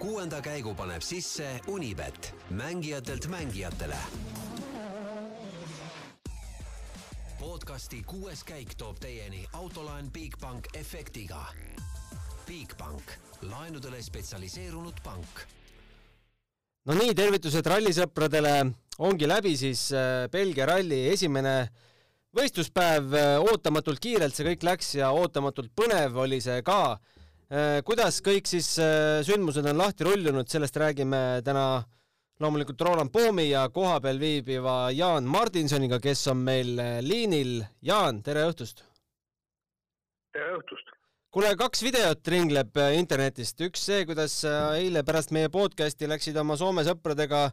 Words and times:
kuuenda 0.00 0.40
käigu 0.40 0.72
paneb 0.74 1.02
sisse 1.04 1.60
Unibet, 1.68 2.34
mängijatelt 2.50 3.26
mängijatele. 3.28 3.96
podcasti 7.40 8.02
kuues 8.06 8.44
käik 8.44 8.74
toob 8.78 8.96
teieni 9.00 9.44
autolaen 9.52 10.10
Bigbank 10.12 10.66
efektiga. 10.74 11.44
Bigbank, 12.46 13.12
laenudele 13.42 14.02
spetsialiseerunud 14.02 15.04
pank. 15.04 15.44
no 16.84 16.94
nii, 16.94 17.14
tervitused 17.14 17.66
rallisõpradele, 17.66 18.72
ongi 18.98 19.28
läbi 19.28 19.56
siis 19.56 19.92
äh, 19.92 20.30
Belgia 20.32 20.66
ralli 20.66 21.08
esimene 21.08 21.68
võistluspäev, 22.36 23.12
ootamatult 23.52 24.00
kiirelt 24.00 24.34
see 24.34 24.48
kõik 24.48 24.64
läks 24.64 24.94
ja 24.94 25.10
ootamatult 25.12 25.72
põnev 25.76 26.16
oli 26.16 26.40
see 26.40 26.62
ka 26.62 26.98
kuidas 27.86 28.20
kõik 28.22 28.46
siis 28.46 28.76
äh, 28.78 29.20
sündmused 29.26 29.66
on 29.66 29.80
lahti 29.80 30.06
rullunud, 30.06 30.46
sellest 30.50 30.76
räägime 30.78 31.40
täna 31.42 31.82
loomulikult 32.40 32.84
Roland 32.86 33.10
Poomi 33.12 33.48
ja 33.50 33.64
kohapeal 33.74 34.20
viibiva 34.22 34.92
Jaan 34.94 35.26
Martinsoniga, 35.26 35.98
kes 36.00 36.28
on 36.30 36.44
meil 36.46 36.78
äh, 36.78 37.00
liinil. 37.02 37.58
Jaan, 37.82 38.22
tere 38.22 38.46
õhtust! 38.52 38.84
tere 40.30 40.54
õhtust! 40.60 40.94
kuule, 41.30 41.50
kaks 41.58 41.82
videot 41.86 42.26
ringleb 42.26 42.78
internetist, 42.94 43.60
üks 43.62 43.82
see, 43.86 44.06
kuidas 44.06 44.40
eile 44.46 45.04
pärast 45.06 45.30
meie 45.34 45.50
podcasti 45.50 46.08
läksid 46.10 46.38
oma 46.42 46.56
Soome 46.58 46.82
sõpradega 46.86 47.44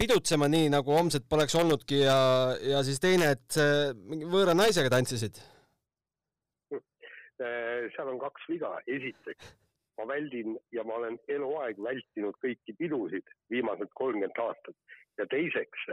pidutsema, 0.00 0.48
nii 0.52 0.70
nagu 0.72 0.96
homset 0.96 1.28
poleks 1.28 1.56
olnudki 1.60 2.00
ja, 2.00 2.16
ja 2.60 2.80
siis 2.84 3.00
teine, 3.00 3.34
et 3.36 3.60
võõra 4.32 4.56
naisega 4.56 4.92
tantsisid 4.92 5.36
Äh, 5.36 5.55
seal 7.38 8.08
on 8.08 8.18
kaks 8.18 8.48
viga. 8.48 8.72
esiteks, 8.86 9.54
ma 9.98 10.06
väldin 10.08 10.58
ja 10.72 10.84
ma 10.84 10.98
olen 11.00 11.18
eluaeg 11.28 11.78
vältinud 11.82 12.36
kõiki 12.44 12.76
pidusid 12.78 13.32
viimased 13.50 13.92
kolmkümmend 13.94 14.42
aastat 14.44 14.76
ja 15.18 15.26
teiseks, 15.26 15.88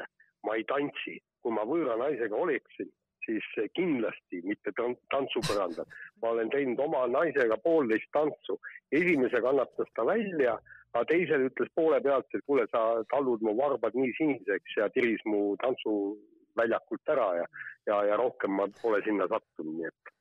ma 0.48 0.58
ei 0.58 0.68
tantsi. 0.68 1.20
kui 1.44 1.52
ma 1.52 1.66
võõra 1.68 1.98
naisega 2.00 2.36
oleksin, 2.40 2.88
siis 3.26 3.48
kindlasti 3.76 4.42
mitte 4.44 4.72
tantsupõrandal. 5.12 5.88
ma 6.22 6.30
olen 6.30 6.50
teinud 6.50 6.80
oma 6.80 7.08
naisega 7.08 7.58
poolteist 7.64 8.10
tantsu. 8.12 8.60
esimese 8.92 9.42
kannatas 9.42 9.92
ta 9.96 10.06
välja, 10.06 10.58
aga 10.94 11.06
teisel 11.12 11.48
ütles 11.50 11.72
poole 11.76 12.02
pealt, 12.02 12.28
et 12.34 12.46
kuule, 12.46 12.68
sa 12.72 13.04
tallud 13.14 13.42
mu 13.42 13.56
varbad 13.58 13.96
nii 13.98 14.14
siniseks 14.18 14.78
ja 14.78 14.90
tiris 14.90 15.24
mu 15.26 15.56
tantsuväljakult 15.64 17.16
ära 17.16 17.30
ja, 17.42 17.48
ja, 17.90 18.04
ja 18.12 18.18
rohkem 18.18 18.52
ma 18.60 18.68
pole 18.82 19.02
sinna 19.08 19.28
sattunud, 19.32 19.80
nii 19.80 19.90
et 19.92 20.13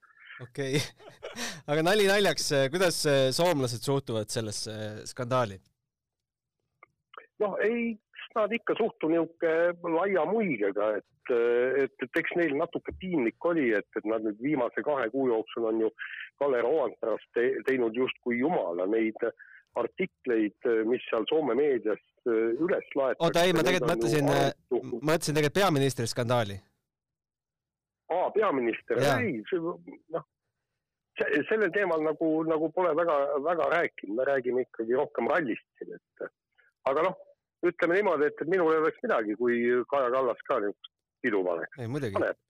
okei 0.42 0.76
okay. 0.76 0.80
aga 1.70 1.84
nali 1.86 2.08
naljaks, 2.10 2.48
kuidas 2.72 3.02
soomlased 3.36 3.84
suhtuvad 3.86 4.32
sellesse 4.32 4.74
skandaali? 5.10 5.60
noh, 7.42 7.56
ei, 7.64 7.92
nad 8.36 8.52
ikka 8.54 8.76
suhtu 8.78 9.10
niisugune 9.10 9.94
laia 9.96 10.24
muigega, 10.28 10.92
et, 11.00 11.32
et, 11.84 11.94
et 12.06 12.20
eks 12.20 12.36
neil 12.38 12.54
natuke 12.58 12.94
piinlik 13.00 13.48
oli, 13.50 13.70
et, 13.76 13.88
et 13.98 14.08
nad 14.08 14.24
nüüd 14.26 14.38
viimase 14.42 14.84
kahe 14.86 15.08
kuu 15.14 15.28
jooksul 15.30 15.70
on 15.72 15.80
ju 15.86 15.90
Kalle 16.40 16.62
Roandperast 16.64 17.32
te, 17.36 17.48
teinud 17.68 17.96
justkui 17.98 18.38
jumala 18.40 18.86
neid 18.90 19.18
artikleid, 19.80 20.68
mis 20.88 21.04
seal 21.08 21.24
Soome 21.30 21.56
meedias 21.56 22.00
üles 22.26 22.90
laetakse. 22.94 23.24
oota, 23.24 23.46
ei, 23.46 23.54
ma 23.56 23.64
tegelikult 23.66 23.94
mõtlesin, 23.94 24.28
mõtlesin 25.00 25.38
tegelikult 25.38 25.60
peaministri 25.62 26.08
skandaali 26.10 26.58
aa, 28.12 28.28
peaminister, 28.34 29.00
ei, 29.16 29.40
noh, 30.12 30.26
sellel 31.48 31.72
teemal 31.74 32.04
nagu, 32.04 32.30
nagu 32.48 32.70
pole 32.76 32.92
väga, 32.98 33.16
väga 33.46 33.68
rääkinud, 33.76 34.16
me 34.18 34.28
räägime 34.28 34.64
ikkagi 34.66 34.96
rohkem 34.98 35.28
rallist 35.32 35.66
siin, 35.78 35.96
et 35.96 36.24
aga 36.90 37.08
noh, 37.08 37.18
ütleme 37.66 37.98
niimoodi, 37.98 38.30
et 38.30 38.46
minul 38.50 38.72
ei 38.74 38.80
oleks 38.82 39.02
midagi, 39.04 39.36
kui 39.40 39.58
Kaja 39.90 40.10
Kallas 40.14 40.40
ka 40.48 40.60
niisugust 40.62 40.94
pidu 41.22 41.42
paneks. 41.46 41.76
paneb 42.16 42.40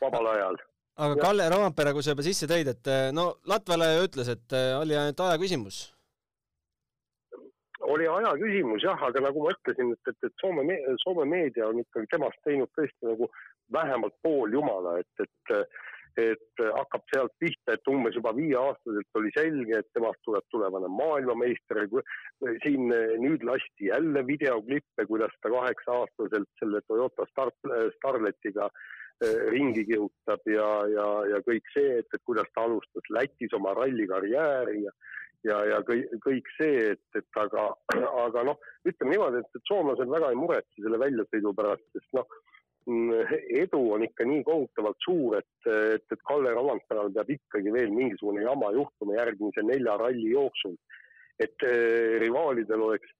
vabal 0.00 0.30
ajal. 0.34 0.60
aga 0.96 1.16
ja. 1.16 1.22
Kalle 1.22 1.48
Roompere, 1.52 1.92
kui 1.92 2.04
sa 2.04 2.14
juba 2.14 2.26
sisse 2.26 2.48
tõid, 2.50 2.70
et 2.72 2.92
no 3.16 3.34
Latvale 3.50 3.90
ütles, 4.04 4.30
et 4.32 4.56
oli 4.80 4.96
ainult 4.98 5.26
aja 5.26 5.40
küsimus 5.40 5.82
oli 7.84 8.06
aja 8.08 8.30
küsimus 8.40 8.84
jah, 8.84 9.00
aga 9.08 9.20
nagu 9.26 9.42
ma 9.44 9.52
ütlesin, 9.52 9.90
et, 9.92 10.08
et, 10.08 10.28
et 10.28 10.40
Soome, 10.40 10.64
Soome 11.02 11.26
meedia 11.28 11.68
on 11.68 11.82
ikkagi 11.82 12.08
temast 12.14 12.40
teinud 12.46 12.70
tõesti 12.78 13.10
nagu 13.10 13.28
vähemalt 13.72 14.14
pooljumala, 14.24 14.98
et, 15.02 15.26
et 15.26 15.54
et 16.20 16.62
hakkab 16.78 17.04
sealt 17.12 17.32
pihta, 17.42 17.74
et 17.74 17.90
umbes 17.90 18.16
juba 18.16 18.34
viieaastaselt 18.36 19.20
oli 19.20 19.32
selge, 19.36 19.78
et 19.78 19.88
temast 19.96 20.20
tuleb 20.26 20.44
tulevane 20.50 20.90
maailmameister. 20.98 21.84
siin 22.62 22.92
nüüd 23.22 23.44
lasti 23.44 23.90
jälle 23.90 24.26
videoklippe, 24.26 25.06
kuidas 25.06 25.34
ta 25.42 25.50
kaheksa-aastaselt 25.50 26.50
selle 26.58 26.80
Toyota 26.86 27.26
Star, 27.30 27.50
Starletiga 27.96 28.68
eh, 29.24 29.50
ringi 29.50 29.84
kihutab 29.90 30.46
ja, 30.46 30.70
ja, 30.96 31.08
ja 31.32 31.42
kõik 31.48 31.74
see, 31.74 31.98
et, 31.98 32.10
et 32.14 32.24
kuidas 32.24 32.50
ta 32.54 32.66
alustas 32.68 33.10
Lätis 33.10 33.54
oma 33.54 33.74
rallikarjääri 33.74 34.82
ja 34.84 34.94
ja, 35.44 35.58
ja 35.68 35.80
kõik, 35.86 36.08
kõik 36.24 36.50
see, 36.58 36.90
et, 36.94 37.04
et 37.18 37.40
aga, 37.40 37.68
aga 38.24 38.44
noh, 38.48 38.60
ütleme 38.88 39.14
niimoodi, 39.14 39.42
et, 39.42 39.58
et 39.58 39.70
soomlased 39.70 40.10
väga 40.10 40.32
ei 40.32 40.38
muretse 40.40 40.84
selle 40.84 41.00
väljasõidu 41.02 41.52
pärast, 41.58 41.84
sest 41.92 42.16
noh, 42.16 42.38
edu 42.84 43.80
on 43.96 44.04
ikka 44.04 44.26
nii 44.28 44.42
kohutavalt 44.44 45.00
suur, 45.04 45.38
et, 45.38 45.68
et, 45.70 46.04
et 46.12 46.24
Kalle 46.28 46.52
Romantperal 46.52 47.12
peab 47.14 47.30
ikkagi 47.32 47.72
veel 47.72 47.92
mingisugune 47.94 48.44
jama 48.44 48.72
juhtuma 48.76 49.16
järgmise 49.16 49.64
nelja 49.64 49.96
ralli 50.00 50.30
jooksul. 50.34 50.76
et 51.40 51.64
eh, 51.66 52.20
rivaalidel 52.22 52.80
oleks, 52.80 53.10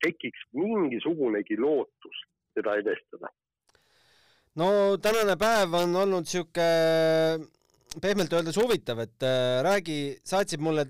tekiks 0.00 0.46
mingisugunegi 0.56 1.58
lootus 1.60 2.22
seda 2.56 2.78
edestada. 2.80 3.28
no 4.56 4.96
tänane 4.96 5.36
päev 5.36 5.74
on 5.82 5.96
olnud 5.96 6.26
sihuke 6.26 6.68
pehmelt 8.00 8.32
öeldes 8.32 8.56
huvitav, 8.56 9.02
et 9.04 9.22
äh, 9.22 9.60
räägi, 9.66 10.18
saatsid 10.24 10.60
mulle 10.60 10.86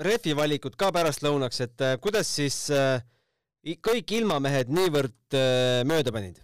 rehvi 0.00 0.34
valikud 0.36 0.76
ka 0.80 0.90
pärastlõunaks, 0.96 1.60
et 1.66 1.84
äh, 1.84 1.96
kuidas 2.00 2.30
siis 2.40 2.70
äh, 2.72 3.02
kõik 3.84 4.16
ilmamehed 4.20 4.72
niivõrd 4.72 5.36
äh, 5.36 5.82
mööda 5.84 6.14
panid? 6.14 6.40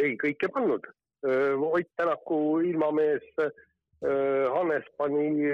Ei, 0.00 0.14
kõik 0.20 0.44
ei 0.44 0.52
pannud. 0.52 0.86
Ott 1.26 1.88
Tänaku 1.96 2.60
ilmamees 2.68 3.24
Hannes 4.52 4.86
pani 5.00 5.48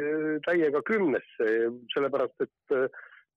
täiega 0.44 0.82
kümnesse, 0.84 1.48
sellepärast 1.94 2.44
et 2.44 2.76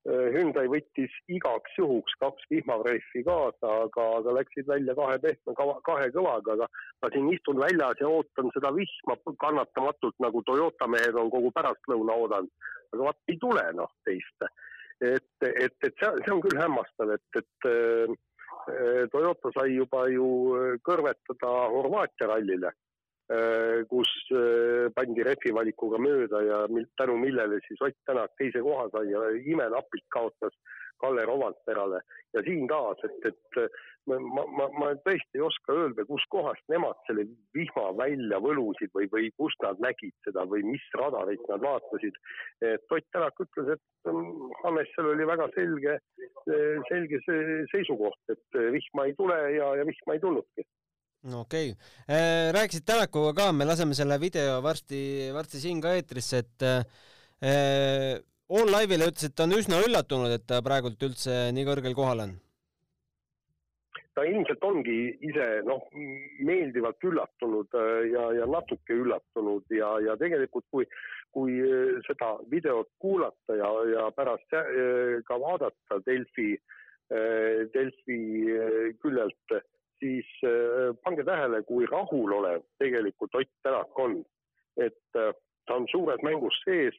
Hyundai 0.05 0.65
võttis 0.69 1.13
igaks 1.33 1.77
juhuks 1.79 2.13
kaks 2.21 2.43
vihmarehvi 2.51 3.23
kaasa, 3.25 3.69
aga, 3.85 4.03
aga 4.19 4.35
läksid 4.39 4.67
välja 4.69 4.93
kahe 4.97 5.15
pehme, 5.21 5.55
kahe 5.57 6.09
kõvaga, 6.13 6.57
aga 6.57 6.67
ma 7.01 7.09
siin 7.13 7.31
istun 7.33 7.61
väljas 7.61 8.01
ja 8.01 8.09
ootan 8.09 8.51
seda 8.53 8.73
vihma 8.75 9.15
kannatamatult, 9.41 10.17
nagu 10.21 10.43
Toyota 10.45 10.89
mehed 10.89 11.17
on 11.21 11.31
kogu 11.33 11.53
pärastlõuna 11.57 12.17
oodanud 12.21 12.53
aga 12.95 13.09
vaat 13.09 13.33
ei 13.33 13.37
tule 13.41 13.65
noh 13.79 13.91
teist. 14.07 14.47
et, 15.03 15.27
et, 15.43 15.75
et 15.83 15.97
see, 15.99 16.11
see 16.23 16.31
on 16.31 16.41
küll 16.43 16.59
hämmastav, 16.59 17.11
et, 17.17 17.41
et 17.41 17.69
Toyota 19.11 19.51
sai 19.55 19.75
juba 19.75 20.07
ju 20.09 20.27
kõrvetada 20.85 21.51
Horvaatia 21.73 22.29
rallile 22.31 22.71
äh,, 22.71 23.83
kus 23.89 24.11
pandi 24.95 25.25
rehvi 25.25 25.53
valikuga 25.53 25.99
mööda 26.01 26.41
ja 26.45 26.63
tänu 26.97 27.17
millele 27.21 27.61
siis 27.67 27.81
Ott 27.81 27.97
Tänak 28.05 28.33
teise 28.37 28.61
koha 28.65 28.89
sai 28.93 29.11
ja 29.11 29.27
imenapilt 29.53 30.07
kaotas 30.13 30.57
Kalle 31.01 31.25
Rovandperale 31.27 32.01
ja 32.35 32.43
siin 32.45 32.67
taas, 32.67 32.99
et, 33.07 33.27
et 33.31 33.59
ma, 34.09 34.43
ma, 34.57 34.67
ma 34.79 34.91
tõesti 35.05 35.39
ei 35.39 35.43
oska 35.45 35.75
öelda, 35.75 36.05
kuskohast 36.09 36.63
nemad 36.71 36.99
selle 37.07 37.25
vihma 37.55 37.87
välja 37.99 38.39
võlusid 38.43 38.91
või, 38.97 39.09
või 39.13 39.31
kust 39.39 39.61
nad 39.65 39.79
nägid 39.83 40.15
seda 40.27 40.45
või 40.51 40.65
mis 40.67 40.85
radarit 40.99 41.43
nad 41.51 41.63
vaatasid. 41.63 42.19
Ott 42.65 43.11
Tänak 43.15 43.39
ütles, 43.39 43.75
et 43.75 44.11
mm, 44.11 44.55
Hannesel 44.63 45.11
oli 45.13 45.27
väga 45.27 45.47
selge, 45.55 45.99
selge 46.89 47.21
see 47.27 47.59
seisukoht, 47.71 48.19
et 48.33 48.59
vihma 48.75 49.07
ei 49.07 49.15
tule 49.19 49.37
ja, 49.55 49.69
ja 49.79 49.87
vihma 49.87 50.17
ei 50.17 50.23
tulnudki 50.23 50.65
no 51.31 51.41
okei 51.45 51.71
okay., 51.71 52.15
äh, 52.15 52.51
rääkisid 52.53 52.85
Tänakuga 52.85 53.33
ka, 53.37 53.49
me 53.53 53.65
laseme 53.65 53.97
selle 53.97 54.17
video 54.21 54.59
varsti, 54.63 55.31
varsti 55.33 55.61
siin 55.61 55.81
ka 55.81 55.95
eetrisse, 55.97 56.43
et 56.43 56.65
äh, 56.65 56.83
On 58.49 58.67
Live'ile 58.69 59.09
ütles, 59.09 59.25
et 59.25 59.35
ta 59.35 59.47
on 59.47 59.55
üsna 59.57 59.81
üllatunud, 59.81 60.31
et 60.35 60.43
ta 60.45 60.61
praegult 60.61 61.01
üldse 61.01 61.47
nii 61.55 61.65
kõrgel 61.65 61.95
kohal 61.97 62.27
on 62.27 62.35
ta 64.15 64.23
ilmselt 64.23 64.63
ongi 64.63 64.99
ise 65.27 65.45
noh, 65.67 65.83
meeldivalt 66.47 67.03
üllatunud 67.03 67.75
äh, 67.75 68.07
ja, 68.13 68.25
ja 68.39 68.47
natuke 68.49 68.95
üllatunud 68.95 69.75
ja, 69.75 69.91
ja 70.05 70.15
tegelikult 70.19 70.65
kui, 70.71 70.87
kui 71.35 71.57
äh, 71.59 71.97
seda 72.07 72.35
videot 72.51 72.89
kuulata 73.03 73.57
ja, 73.59 73.71
ja 73.91 74.07
pärast 74.15 74.55
äh, 74.55 75.19
ka 75.27 75.39
vaadata 75.41 76.01
Delfi, 76.07 76.55
Delfi 77.05 78.15
küljelt, 78.97 79.51
siis 80.01 80.29
pange 81.05 81.21
tähele, 81.27 81.59
kui 81.67 81.85
rahulolev 81.85 82.63
tegelikult 82.81 83.37
Ott 83.37 83.51
Tänak 83.61 83.99
on. 84.01 84.23
et 84.81 84.97
ta 85.13 85.75
on 85.77 85.85
suures 85.91 86.23
mängus 86.25 86.57
sees, 86.65 86.97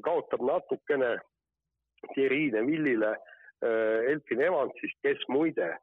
kaotab 0.00 0.42
natukene 0.46 1.16
Thierry 2.14 2.50
Neville'ile 2.50 3.16
Elfin 4.10 4.40
Evansist, 4.42 4.98
kes 5.02 5.20
muide 5.28 5.76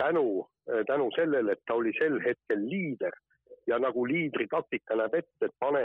tänu, 0.00 0.46
tänu 0.86 1.10
sellele, 1.16 1.52
et 1.52 1.64
ta 1.66 1.74
oli 1.74 1.92
sel 1.98 2.20
hetkel 2.24 2.62
liider 2.70 3.12
ja 3.66 3.78
nagu 3.78 4.06
liidri 4.08 4.46
taktika 4.48 4.96
näeb 4.96 5.18
ette, 5.20 5.48
et 5.48 5.56
pane 5.60 5.84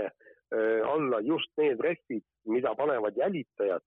alla 0.88 1.20
just 1.26 1.52
need 1.58 1.82
rehvid, 1.82 2.24
mida 2.46 2.76
panevad 2.76 3.18
jälitajad, 3.18 3.82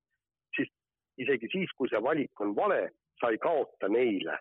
siis 0.56 0.70
isegi 1.18 1.48
siis, 1.52 1.72
kui 1.78 1.88
see 1.88 2.02
valik 2.02 2.40
on 2.40 2.54
vale, 2.56 2.90
sa 3.20 3.30
ei 3.32 3.38
kaota 3.38 3.88
neile. 3.88 4.38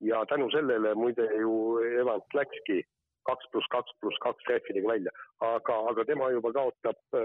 ja 0.00 0.26
tänu 0.28 0.50
sellele 0.50 0.94
muide 0.94 1.24
ju 1.40 1.78
Evans 2.00 2.34
läkski 2.34 2.82
kaks 3.28 3.50
pluss 3.52 3.70
kaks 3.74 3.96
pluss 4.00 4.20
kaks 4.24 4.50
rehvidega 4.50 4.92
välja, 4.94 5.14
aga, 5.44 5.78
aga 5.92 6.04
tema 6.08 6.30
juba 6.34 6.52
kaotab 6.56 7.18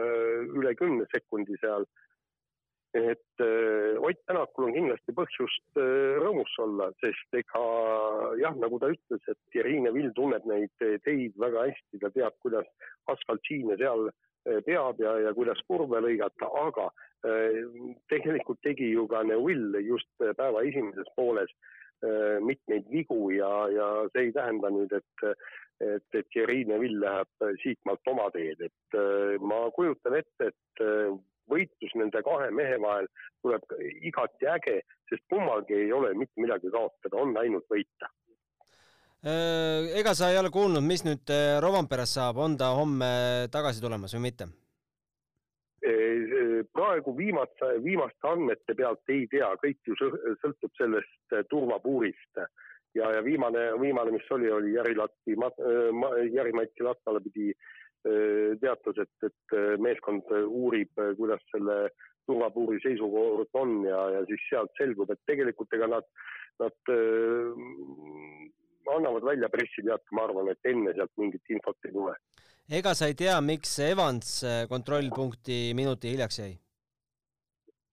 üle 0.57 0.75
kümne 0.79 1.07
sekundi 1.13 1.57
seal. 1.61 1.87
Et 2.93 3.39
äh, 3.39 3.95
Ott 4.03 4.19
Tänakul 4.27 4.67
on 4.67 4.73
kindlasti 4.75 5.13
põhjust 5.15 5.79
äh, 5.79 6.17
rõõmus 6.19 6.51
olla, 6.59 6.89
sest 6.99 7.37
ega 7.39 7.61
jah, 8.41 8.57
nagu 8.59 8.81
ta 8.83 8.89
ütles, 8.91 9.21
et 9.31 9.55
Irine 9.55 9.93
Vill 9.95 10.11
tunneb 10.17 10.43
neid 10.49 10.73
teid 11.05 11.37
väga 11.39 11.69
hästi, 11.69 12.01
ta 12.01 12.11
teab, 12.11 12.35
kuidas 12.43 12.67
asfaltsiine 13.13 13.77
seal 13.79 14.09
äh, 14.09 14.59
peab 14.67 14.99
ja, 14.99 15.15
ja 15.23 15.31
kuidas 15.37 15.63
kurve 15.69 16.03
lõigata, 16.03 16.51
aga 16.65 16.91
tegelikult 18.09 18.57
tegi 18.65 18.87
ju 18.95 19.03
ka 19.05 19.19
Neuvill 19.21 19.75
just 19.85 20.09
päeva 20.17 20.63
esimeses 20.65 21.05
pooles 21.13 21.51
mitmeid 22.41 22.87
vigu 22.89 23.29
ja, 23.35 23.49
ja 23.69 23.89
see 24.13 24.27
ei 24.27 24.31
tähenda 24.33 24.71
nüüd, 24.73 24.93
et 24.97 25.27
et, 25.81 26.05
et 26.13 26.37
Irine 26.37 26.77
Vill 26.81 26.99
läheb 27.01 27.45
siitmaalt 27.63 28.09
oma 28.11 28.27
teed, 28.33 28.59
et 28.65 28.97
ma 29.41 29.63
kujutan 29.73 30.17
ette, 30.19 30.51
et 30.51 30.83
võitlus 31.51 31.93
nende 31.99 32.21
kahe 32.25 32.49
mehe 32.53 32.77
vahel 32.81 33.07
tuleb 33.41 33.65
igati 34.07 34.49
äge, 34.49 34.79
sest 35.09 35.25
kummalgi 35.31 35.77
ei 35.77 35.93
ole 35.95 36.13
mitte 36.17 36.41
midagi 36.41 36.71
kaotada, 36.73 37.17
on 37.17 37.35
ainult 37.41 37.67
võita. 37.71 38.09
Äh, 39.21 39.91
ega 39.99 40.15
sa 40.17 40.31
ei 40.31 40.39
ole 40.39 40.49
kuulnud, 40.53 40.81
mis 40.85 41.03
nüüd 41.05 41.29
äh, 41.29 41.59
Rovanperast 41.61 42.17
saab, 42.17 42.39
on 42.41 42.57
ta 42.57 42.71
homme 42.77 43.11
tagasi 43.53 43.83
tulemas 43.83 44.15
või 44.17 44.29
mitte? 44.31 44.49
Äh, 45.81 46.61
praegu 46.73 47.15
viimase, 47.17 47.71
viimaste 47.81 48.27
andmete 48.29 48.75
pealt 48.77 49.09
ei 49.09 49.25
tea, 49.31 49.49
kõik 49.63 49.79
ju 49.89 49.95
sõltub 49.97 50.75
sellest 50.77 51.37
turvapuurist. 51.49 52.43
Ja, 52.93 53.07
ja 53.15 53.21
viimane, 53.25 53.71
viimane, 53.81 54.11
mis 54.13 54.27
oli, 54.35 54.49
oli 54.51 54.73
Jari 54.75 54.93
Latti, 54.99 55.37
Jari-Mati 56.35 56.83
Latvala 56.83 57.21
pidi 57.23 57.53
teatas, 58.59 58.97
et, 58.99 59.27
et 59.29 59.55
meeskond 59.79 60.27
uurib, 60.41 60.91
kuidas 61.17 61.41
selle 61.53 61.77
turvapuuri 62.27 62.81
seisukord 62.83 63.49
on 63.61 63.85
ja, 63.85 64.01
ja 64.17 64.23
siis 64.27 64.43
sealt 64.49 64.73
selgub, 64.77 65.13
et 65.13 65.21
tegelikult 65.29 65.73
ega 65.77 65.87
nad, 65.95 66.09
nad 66.61 66.91
annavad 68.95 69.25
välja 69.25 69.49
pressiteate, 69.49 70.15
ma 70.17 70.25
arvan, 70.27 70.51
et 70.51 70.71
enne 70.71 70.93
sealt 70.97 71.13
mingit 71.21 71.53
infot 71.53 71.87
ei 71.87 71.93
tule. 71.95 72.15
ega 72.79 72.93
sa 72.97 73.09
ei 73.11 73.15
tea, 73.19 73.37
miks 73.45 73.77
Evans 73.85 74.33
kontrollpunkti 74.69 75.61
minuti 75.77 76.13
hiljaks 76.15 76.39
jäi? 76.39 76.53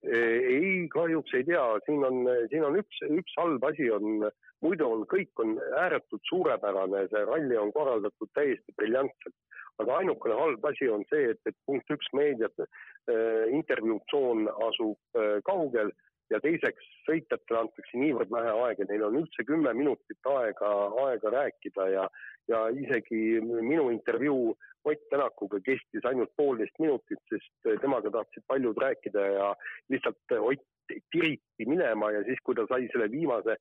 ei, 0.08 0.86
kahjuks 0.92 1.34
ei 1.34 1.44
tea, 1.44 1.64
siin 1.86 2.04
on, 2.06 2.22
siin 2.50 2.64
on 2.64 2.78
üks, 2.78 3.00
üks 3.10 3.34
halb 3.36 3.64
asi 3.66 3.90
on, 3.90 4.28
muidu 4.64 4.86
on 4.86 5.02
kõik 5.10 5.42
on 5.42 5.56
ääretult 5.82 6.22
suurepärane, 6.30 7.02
see 7.10 7.24
ralli 7.26 7.58
on 7.58 7.72
korraldatud 7.74 8.30
täiesti 8.38 8.76
briljantselt 8.78 9.34
aga 9.82 9.98
ainukene 10.02 10.36
halb 10.38 10.66
asi 10.70 10.90
on 10.90 11.04
see, 11.10 11.32
et, 11.32 11.40
et 11.46 11.56
punkt 11.66 11.90
üks, 11.94 12.10
meediat 12.16 12.64
äh,, 12.64 13.46
intervjuutsoon 13.54 14.48
asub 14.68 15.18
äh, 15.18 15.38
kaugel 15.46 15.92
ja 16.30 16.40
teiseks, 16.44 16.88
sõitjatele 17.06 17.62
antakse 17.64 18.00
niivõrd 18.00 18.32
vähe 18.32 18.54
aega, 18.64 18.86
neil 18.88 19.06
on 19.08 19.20
üldse 19.22 19.44
kümme 19.48 19.72
minutit 19.76 20.30
aega, 20.32 20.72
aega 21.04 21.32
rääkida 21.34 21.86
ja, 21.92 22.08
ja 22.52 22.64
isegi 22.84 23.40
minu 23.44 23.90
intervjuu 23.94 24.56
Ott 24.88 25.02
Tänakuga 25.10 25.58
kestis 25.60 26.04
ainult 26.08 26.30
poolteist 26.38 26.78
minutit, 26.80 27.18
sest 27.28 27.66
temaga 27.82 28.12
tahtsid 28.14 28.44
paljud 28.48 28.78
rääkida 28.80 29.24
ja 29.34 29.48
lihtsalt 29.92 30.36
Ott 30.38 30.64
tiriti 31.12 31.66
minema 31.66 32.12
ja 32.14 32.22
siis, 32.24 32.38
kui 32.44 32.56
ta 32.56 32.64
sai 32.70 32.86
selle 32.92 33.10
viimase 33.12 33.58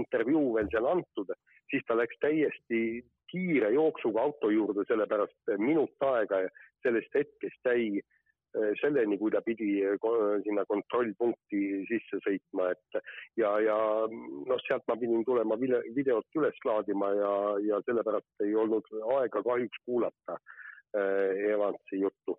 intervjuu 0.00 0.56
veel 0.56 0.70
seal 0.72 0.88
antud, 0.90 1.30
siis 1.70 1.84
ta 1.86 1.94
läks 1.98 2.18
täiesti 2.24 2.80
kiire 3.30 3.70
jooksuga 3.74 4.22
auto 4.22 4.50
juurde, 4.50 4.86
sellepärast 4.88 5.54
minut 5.62 6.08
aega 6.08 6.42
sellest 6.82 7.14
hetkest 7.14 7.70
jäi 7.70 8.00
selleni, 8.80 9.18
kui 9.20 9.32
ta 9.32 9.42
pidi 9.44 9.80
eh, 9.84 9.96
sinna 10.44 10.64
kontrollpunkti 10.68 11.62
sisse 11.88 12.20
sõitma, 12.24 12.70
et 12.72 13.00
ja, 13.40 13.52
ja 13.62 13.76
noh, 14.10 14.62
sealt 14.66 14.86
ma 14.88 14.96
pidin 15.00 15.24
tulema 15.26 15.58
videot 15.60 16.40
üles 16.40 16.60
laadima 16.64 17.10
ja, 17.16 17.32
ja 17.66 17.80
sellepärast 17.88 18.46
ei 18.46 18.54
olnud 18.56 18.88
aega 19.18 19.42
kahjuks 19.46 19.82
kuulata 19.88 20.38
eh, 20.96 21.52
Evansi 21.52 22.00
juttu. 22.04 22.38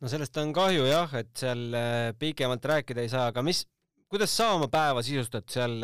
no 0.00 0.12
sellest 0.12 0.38
on 0.42 0.54
kahju 0.56 0.86
jah, 0.88 1.16
et 1.18 1.32
seal 1.42 1.66
pikemalt 2.20 2.70
rääkida 2.74 3.04
ei 3.04 3.12
saa, 3.12 3.28
aga 3.32 3.44
mis, 3.46 3.64
kuidas 4.10 4.36
sa 4.36 4.52
oma 4.56 4.70
päeva 4.72 5.02
sisustad 5.06 5.48
seal, 5.50 5.80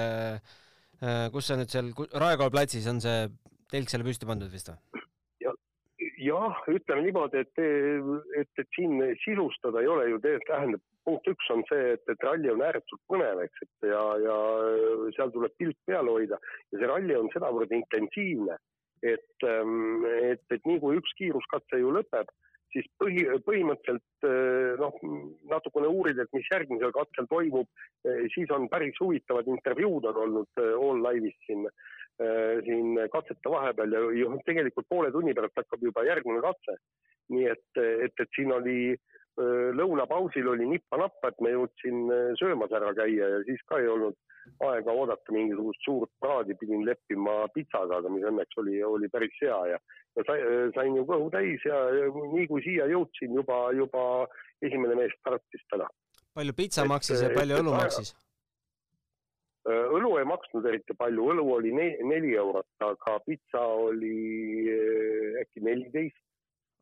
kus 1.33 1.51
sa 1.51 1.59
nüüd 1.59 1.73
seal 1.73 1.91
Raekoja 1.93 2.53
platsis 2.55 2.87
on 2.89 3.03
see 3.05 3.27
telk 3.73 3.91
selle 3.93 4.07
püsti 4.07 4.29
pandud 4.29 4.53
vist 4.53 4.71
või? 4.71 5.06
Jah, 6.27 6.61
ütleme 6.71 7.07
niimoodi, 7.07 7.43
et, 7.45 7.61
et, 8.41 8.53
et 8.63 8.77
siin 8.77 9.01
sisustada 9.23 9.83
ei 9.83 9.91
ole 9.91 10.09
ju 10.11 10.21
tegelikult 10.23 10.51
tähendab, 10.51 10.85
punkt 11.07 11.29
üks 11.31 11.51
on 11.55 11.63
see, 11.71 11.93
et, 11.97 12.05
et 12.13 12.27
ralli 12.27 12.51
on 12.53 12.65
ääretult 12.67 13.03
põnev, 13.11 13.43
eks, 13.45 13.67
et 13.67 13.91
ja, 13.93 14.03
ja 14.23 14.39
seal 15.19 15.35
tuleb 15.35 15.55
pilk 15.61 15.79
peal 15.89 16.11
hoida. 16.11 16.41
Ja 16.73 16.81
see 16.81 16.91
ralli 16.91 17.19
on 17.19 17.31
sedavõrd 17.35 17.75
intensiivne, 17.77 18.59
et, 19.07 19.47
ähm, 19.47 20.05
et, 20.33 20.45
et 20.51 20.69
nii 20.69 20.83
kui 20.83 20.99
üks 21.01 21.15
kiiruskatse 21.21 21.81
ju 21.83 21.95
lõpeb, 21.95 22.33
siis 22.75 22.89
põhi, 23.01 23.23
põhimõtteliselt 23.47 24.27
noh, 24.81 24.97
natukene 25.49 25.89
uurida, 25.89 26.27
et 26.27 26.35
mis 26.37 26.49
järgmisel 26.51 26.93
katsel 26.93 27.29
toimub, 27.31 27.71
siis 28.35 28.51
on 28.53 28.67
päris 28.73 28.99
huvitavad 29.01 29.47
intervjuud 29.49 30.11
on 30.11 30.19
olnud 30.27 30.65
All 30.67 31.07
Live'is 31.07 31.39
siin. 31.47 31.65
Äh, 31.71 31.95
siin 32.65 32.97
katsete 33.13 33.51
vahepeal 33.53 33.93
ja 33.93 34.01
ju 34.17 34.39
tegelikult 34.47 34.87
poole 34.89 35.11
tunni 35.13 35.35
pärast 35.37 35.59
hakkab 35.61 35.83
juba 35.85 36.05
järgmine 36.07 36.41
katse. 36.45 36.79
nii 37.29 37.47
et, 37.51 37.79
et, 38.07 38.15
et 38.23 38.31
siin 38.37 38.53
oli 38.55 38.95
äh, 38.95 39.69
lõunapausil 39.75 40.47
oli 40.49 40.69
nippa-nappa, 40.71 41.33
et 41.33 41.41
ma 41.43 41.51
jõudsin 41.51 42.05
äh, 42.15 42.29
söömas 42.39 42.73
ära 42.79 42.93
käia 42.95 43.29
ja 43.33 43.41
siis 43.49 43.61
ka 43.67 43.81
ei 43.83 43.89
olnud 43.91 44.15
aega 44.63 44.95
oodata 44.95 45.35
mingisugust 45.35 45.83
suurt 45.85 46.13
praadi, 46.23 46.55
pidin 46.61 46.85
leppima 46.87 47.35
pitsaga, 47.55 47.99
aga 47.99 48.13
mis 48.15 48.25
õnneks 48.31 48.61
oli, 48.63 48.79
oli 48.87 49.11
päris 49.11 49.35
hea 49.43 49.59
ja, 49.73 49.81
ja 50.17 50.27
sain 50.77 50.95
ju 50.95 51.03
kõhu 51.09 51.27
täis 51.35 51.67
ja 51.67 51.81
nii 52.15 52.47
kui 52.53 52.63
siia 52.65 52.87
jõudsin, 52.93 53.35
juba, 53.41 53.59
juba 53.75 54.05
esimene 54.63 54.95
mees 55.03 55.19
startis 55.19 55.67
täna. 55.73 55.91
palju 56.39 56.55
pitsa 56.57 56.87
maksis 56.87 57.27
ja 57.27 57.35
palju 57.35 57.59
õlu 57.65 57.75
maksis? 57.75 58.15
Äh, 59.67 59.89
õlu 59.99 60.13
ei 60.21 60.27
maksnud 60.29 60.67
eriti 60.71 60.95
palju, 60.95 61.25
õlu 61.33 61.45
oli 61.57 61.73
ne 61.75 61.89
neli 62.07 62.37
eurot, 62.39 62.69
aga 62.87 63.17
pitsa 63.27 63.65
oli 63.89 64.13
äh, 64.71 65.41
äkki 65.43 65.65
neliteist 65.67 66.21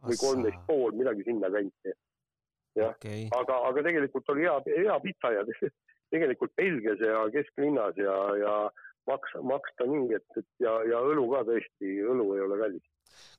või 0.05 0.19
kolmteist 0.21 0.67
pool, 0.69 0.93
midagi 0.99 1.25
sinnakanti. 1.25 1.95
jah 2.77 2.93
okay., 2.93 3.25
aga, 3.39 3.57
aga 3.71 3.87
tegelikult 3.89 4.29
oli 4.35 4.45
hea, 4.45 4.59
hea 4.85 4.99
pitsa 5.01 5.33
ja 5.33 5.47
tegelikult 6.13 6.53
Belgias 6.61 7.01
ja 7.01 7.25
kesklinnas 7.33 7.97
ja, 7.97 8.19
ja 8.43 8.55
maksa, 9.09 9.41
maksta 9.41 9.89
nii, 9.89 10.21
et, 10.21 10.29
et 10.43 10.67
ja, 10.67 10.77
ja 10.93 11.01
õlu 11.09 11.25
ka 11.33 11.41
tõesti, 11.49 11.97
õlu 12.05 12.35
ei 12.37 12.45
ole 12.45 12.61
kallis. 12.67 12.87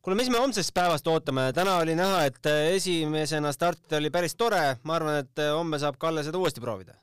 Kuule, 0.01 0.17
mis 0.17 0.31
me 0.33 0.41
homsest 0.41 0.73
päevast 0.73 1.05
ootame, 1.11 1.51
täna 1.53 1.77
oli 1.83 1.93
näha, 1.93 2.25
et 2.31 2.53
esimesena 2.73 3.53
startida 3.53 4.01
oli 4.01 4.09
päris 4.09 4.33
tore, 4.39 4.79
ma 4.89 4.97
arvan, 4.97 5.21
et 5.21 5.49
homme 5.53 5.77
saab 5.77 6.01
Kalle 6.01 6.25
seda 6.25 6.41
uuesti 6.41 6.63
proovida 6.63 6.97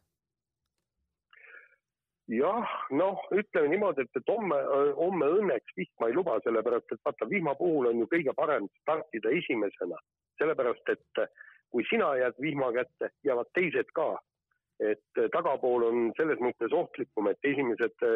jah, 2.32 2.74
noh, 2.90 3.20
ütleme 3.34 3.70
niimoodi, 3.72 4.06
et, 4.06 4.16
et 4.16 4.32
homme, 4.32 4.58
homme 4.96 5.28
õnneks 5.38 5.76
vihma 5.76 6.08
ei 6.08 6.16
luba, 6.16 6.38
sellepärast 6.46 6.94
et 6.94 7.00
vaata, 7.04 7.28
vihma 7.30 7.54
puhul 7.58 7.90
on 7.90 8.02
ju 8.02 8.08
kõige 8.12 8.34
parem 8.38 8.68
startida 8.82 9.32
esimesena, 9.38 9.98
sellepärast 10.40 10.94
et 10.94 11.24
kui 11.72 11.84
sina 11.88 12.12
jääd 12.20 12.38
vihma 12.40 12.72
kätte, 12.76 13.10
jäävad 13.26 13.50
teised 13.56 13.92
ka. 13.96 14.14
Et 14.80 15.20
tagapool 15.32 15.84
on 15.88 16.08
selles 16.16 16.40
mõttes 16.42 16.72
ohtlikum, 16.74 17.28
et 17.30 17.50
esimesed 17.52 18.06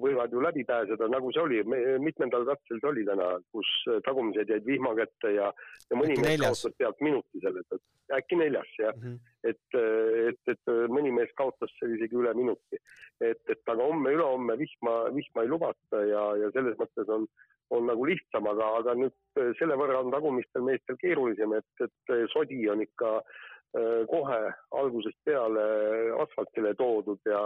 võivad 0.00 0.32
ju 0.32 0.40
läbi 0.44 0.64
pääseda, 0.68 1.08
nagu 1.08 1.30
see 1.32 1.42
oli, 1.42 1.60
mitmendal 2.02 2.44
katsel 2.44 2.80
see 2.80 2.90
oli 2.90 3.04
täna, 3.08 3.30
kus 3.54 3.70
tagumised 4.04 4.50
jäid 4.52 4.66
vihma 4.66 4.92
kätte 4.98 5.32
ja, 5.32 5.48
ja 5.90 5.96
mõni 5.96 6.18
mees 6.20 6.42
kaotas 6.42 6.76
pealt 6.78 7.00
minuti 7.00 7.40
selle 7.40 7.62
pealt, 7.68 7.82
äkki 8.18 8.36
neljas 8.36 8.68
jah 8.78 8.92
mm, 8.96 9.02
-hmm. 9.06 9.18
et, 9.50 9.78
et, 10.28 10.52
et 10.54 10.72
mõni 10.92 11.12
mees 11.14 11.32
kaotas 11.38 11.72
seal 11.78 11.96
isegi 11.96 12.18
üle 12.20 12.34
minuti. 12.34 12.80
et, 13.20 13.40
et 13.48 13.62
aga 13.66 13.86
homme-ülehomme 13.88 14.58
vihma, 14.58 14.96
vihma 15.14 15.42
ei 15.42 15.48
lubata 15.48 16.04
ja, 16.04 16.24
ja 16.42 16.50
selles 16.52 16.76
mõttes 16.76 17.08
on, 17.08 17.26
on 17.70 17.86
nagu 17.86 18.06
lihtsam, 18.06 18.46
aga, 18.46 18.68
aga 18.80 18.94
nüüd 18.98 19.42
selle 19.58 19.76
võrra 19.76 20.00
on 20.04 20.12
tagumistel 20.12 20.62
meestel 20.66 20.96
keerulisem, 21.00 21.52
et, 21.54 21.84
et 21.86 22.14
sodi 22.32 22.68
on 22.68 22.82
ikka 22.82 23.20
kohe 24.10 24.38
algusest 24.80 25.18
peale 25.24 25.64
asfaltile 26.24 26.72
toodud 26.74 27.20
ja 27.28 27.44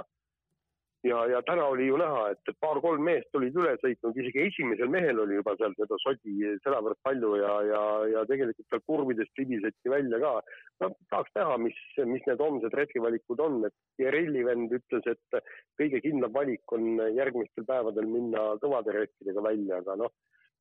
ja, 1.05 1.27
ja 1.27 1.43
täna 1.43 1.65
oli 1.65 1.87
ju 1.87 1.97
näha, 2.01 2.23
et 2.33 2.51
paar-kolm 2.61 3.03
meest 3.05 3.37
olid 3.37 3.57
üle 3.59 3.75
sõitnud, 3.83 4.17
isegi 4.21 4.47
esimesel 4.49 4.91
mehel 4.93 5.21
oli 5.21 5.39
juba 5.39 5.55
seal 5.61 5.75
seda 5.79 5.99
sodi 6.03 6.53
sedavõrd 6.65 7.01
palju 7.07 7.35
ja, 7.41 7.55
ja, 7.69 7.83
ja 8.15 8.25
tegelikult 8.31 8.69
seal 8.71 8.85
kurvidest 8.89 9.43
libiseti 9.43 9.93
välja 9.93 10.21
ka. 10.23 10.35
no 10.83 10.91
tahaks 11.13 11.35
näha, 11.39 11.59
mis, 11.67 11.81
mis 12.13 12.25
need 12.29 12.45
homsed 12.45 12.77
rehvivalikud 12.81 13.43
on, 13.45 13.61
et 13.69 13.77
Jerelli 14.01 14.45
vend 14.49 14.73
ütles, 14.79 15.11
et 15.13 15.41
kõige 15.81 16.01
kindlam 16.07 16.33
valik 16.37 16.77
on 16.77 16.97
järgmistel 17.19 17.69
päevadel 17.69 18.09
minna 18.09 18.55
kõvade 18.65 18.97
rehvidega 18.97 19.45
välja, 19.45 19.83
aga 19.85 20.01
noh 20.05 20.15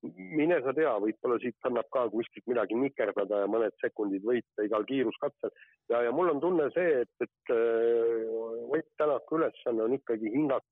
mine 0.04 0.60
sa 0.64 0.74
tea, 0.76 0.92
võib-olla 1.00 1.40
siit 1.42 1.68
annab 1.68 1.88
ka 1.94 2.06
kuskilt 2.12 2.46
midagi 2.52 2.78
nikerdada 2.78 3.44
ja 3.44 3.50
mõned 3.52 3.76
sekundid 3.82 4.26
võita 4.28 4.66
igal 4.68 4.86
kiiruskatsel. 4.90 5.52
ja, 5.92 6.04
ja 6.08 6.12
mul 6.12 6.34
on 6.34 6.42
tunne 6.44 6.70
see, 6.76 7.04
et, 7.04 7.14
et 7.24 7.54
äh, 7.56 8.74
Ott 8.74 8.90
Tänaku 8.98 9.38
ülesanne 9.40 9.84
on 9.86 9.96
ikkagi 9.96 10.32
hingata 10.34 10.68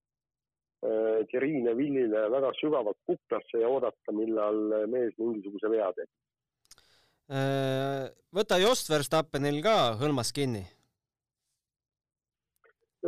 äh, 0.86 1.22
Thierry'le 1.32 1.76
Villile 1.78 2.26
väga 2.34 2.52
sügavalt 2.60 3.00
kuklasse 3.06 3.64
ja 3.64 3.70
oodata, 3.70 4.16
millal 4.16 4.88
mees 4.92 5.16
mingisuguse 5.22 5.72
vea 5.72 5.88
teeb. 5.96 6.12
Äh, 7.32 8.12
võta 8.36 8.60
Jost 8.60 8.92
Verstappenil 8.92 9.62
ka 9.64 9.96
hõlmas 10.02 10.34
kinni 10.36 10.66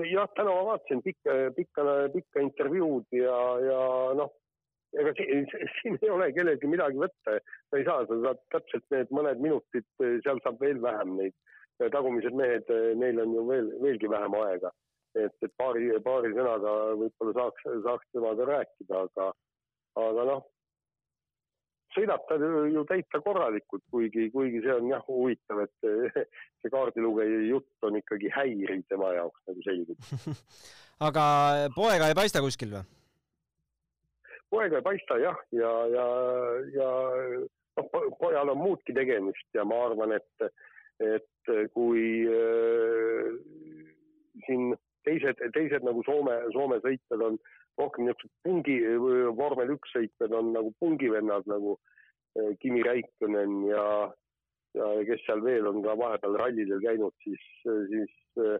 jah, 0.01 0.29
täna 0.33 0.53
ma 0.55 0.63
vaatasin 0.71 1.03
pikka, 1.05 1.33
pikka, 1.55 1.83
pikka 2.13 2.41
intervjuud 2.41 3.05
ja, 3.13 3.35
ja 3.61 3.81
noh, 4.17 4.31
ega 5.01 5.13
siin, 5.17 5.47
siin 5.79 5.97
ei 6.01 6.11
ole 6.13 6.29
kellelgi 6.35 6.69
midagi 6.69 7.01
võtta, 7.01 7.39
sa 7.69 7.79
ei 7.79 7.87
saa, 7.87 8.05
sa 8.09 8.19
saad 8.27 8.41
täpselt 8.55 8.85
need 8.93 9.11
mõned 9.15 9.43
minutid, 9.43 9.87
seal 9.99 10.41
saab 10.45 10.61
veel 10.63 10.81
vähem 10.83 11.17
neid 11.19 11.35
tagumised 11.91 12.35
mehed, 12.37 12.69
neil 12.99 13.19
on 13.23 13.35
ju 13.35 13.43
veel, 13.47 13.69
veelgi 13.83 14.09
vähem 14.11 14.35
aega. 14.43 14.71
et, 15.17 15.33
et 15.45 15.51
paari, 15.61 15.91
paari 16.05 16.31
sõnaga 16.33 16.71
võib-olla 16.97 17.33
saaks, 17.37 17.65
saaks 17.85 18.07
temaga 18.15 18.47
rääkida, 18.49 19.01
aga, 19.07 19.27
aga 20.01 20.23
noh, 20.29 20.45
sõidab 21.93 22.23
ta 22.29 22.37
ju 22.39 22.81
täitsa 22.89 23.21
korralikult, 23.25 23.83
kuigi, 23.93 24.29
kuigi 24.33 24.63
see 24.63 24.73
on 24.73 24.89
jah 24.89 25.03
huvitav, 25.05 25.61
et 25.67 25.89
see 26.61 26.73
kaardilugeja 26.73 27.43
jutt 27.49 27.89
on 27.89 27.99
ikkagi 28.01 28.31
häiriv 28.33 28.81
tema 28.89 29.13
jaoks, 29.19 29.45
nagu 29.49 29.67
selgub 29.67 30.09
aga 31.09 31.23
poega 31.77 32.09
ei 32.09 32.17
paista 32.17 32.41
kuskil 32.41 32.77
või? 32.77 33.02
Poega 34.53 34.79
ei 34.79 34.85
paista 34.85 35.17
jah, 35.21 35.39
ja, 35.55 35.71
ja, 35.89 36.05
ja 36.75 36.89
noh, 37.79 37.89
pojal 38.19 38.53
on 38.53 38.61
muudki 38.61 38.95
tegemist 38.95 39.57
ja 39.57 39.65
ma 39.65 39.79
arvan, 39.87 40.15
et, 40.19 40.47
et 41.01 41.53
kui 41.73 42.05
äh, 42.29 43.31
siin 44.45 44.73
teised, 45.07 45.41
teised 45.57 45.85
nagu 45.87 46.03
Soome, 46.07 46.37
Soome 46.55 46.79
sõitjad 46.85 47.25
on 47.29 47.39
rohkem 47.81 48.05
niisugused 48.05 48.33
pungi, 48.45 48.77
vormel 49.39 49.73
üks 49.75 49.95
sõitjad 49.95 50.35
on 50.37 50.53
nagu 50.55 50.73
pungivennad 50.83 51.49
nagu 51.49 51.77
äh, 52.37 52.53
Kimi 52.61 52.85
Räikkönen 52.85 53.63
ja, 53.71 53.87
ja 54.77 54.91
kes 55.09 55.25
seal 55.25 55.41
veel 55.45 55.71
on 55.71 55.81
ka 55.85 55.97
vahepeal 55.97 56.37
rallidel 56.43 56.83
käinud, 56.85 57.17
siis, 57.25 57.41
siis 57.89 58.13
äh, 58.45 58.59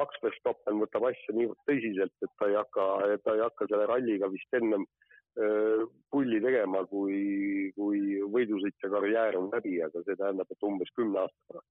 Max 0.00 0.16
Verstappen 0.24 0.80
võtab 0.80 1.04
asja 1.12 1.36
niivõrd 1.36 1.60
tõsiselt, 1.68 2.14
et 2.24 2.32
ta 2.40 2.48
ei 2.50 2.56
hakka, 2.58 2.86
ta 3.22 3.36
ei 3.36 3.44
hakka 3.44 3.68
selle 3.70 3.86
ralliga 3.86 4.32
vist 4.32 4.56
ennem 4.58 4.82
Äh, 4.82 5.12
pulli 5.34 6.40
tegema, 6.42 6.84
kui, 6.86 7.72
kui 7.74 8.20
võidusõitja 8.34 8.90
karjäär 8.92 9.38
on 9.38 9.48
läbi, 9.52 9.80
aga 9.82 10.02
see 10.04 10.18
tähendab, 10.18 10.50
et 10.50 10.66
umbes 10.66 10.92
kümne 10.94 11.24
aasta 11.24 11.40
pärast. 11.50 11.70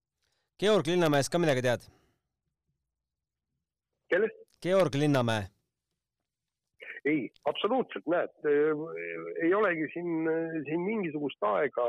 Georg 0.59 0.87
Linnamäest 0.87 1.31
ka 1.31 1.39
midagi 1.41 1.63
tead? 1.65 1.87
kellest? 4.13 4.41
Georg 4.61 4.95
Linnamäe. 4.95 5.47
Ei, 7.09 7.25
absoluutselt, 7.49 8.05
näed, 8.11 8.31
äh, 8.47 8.83
ei 9.43 9.53
olegi 9.57 9.89
siin, 9.93 10.29
siin 10.67 10.85
mingisugust 10.85 11.43
aega, 11.49 11.87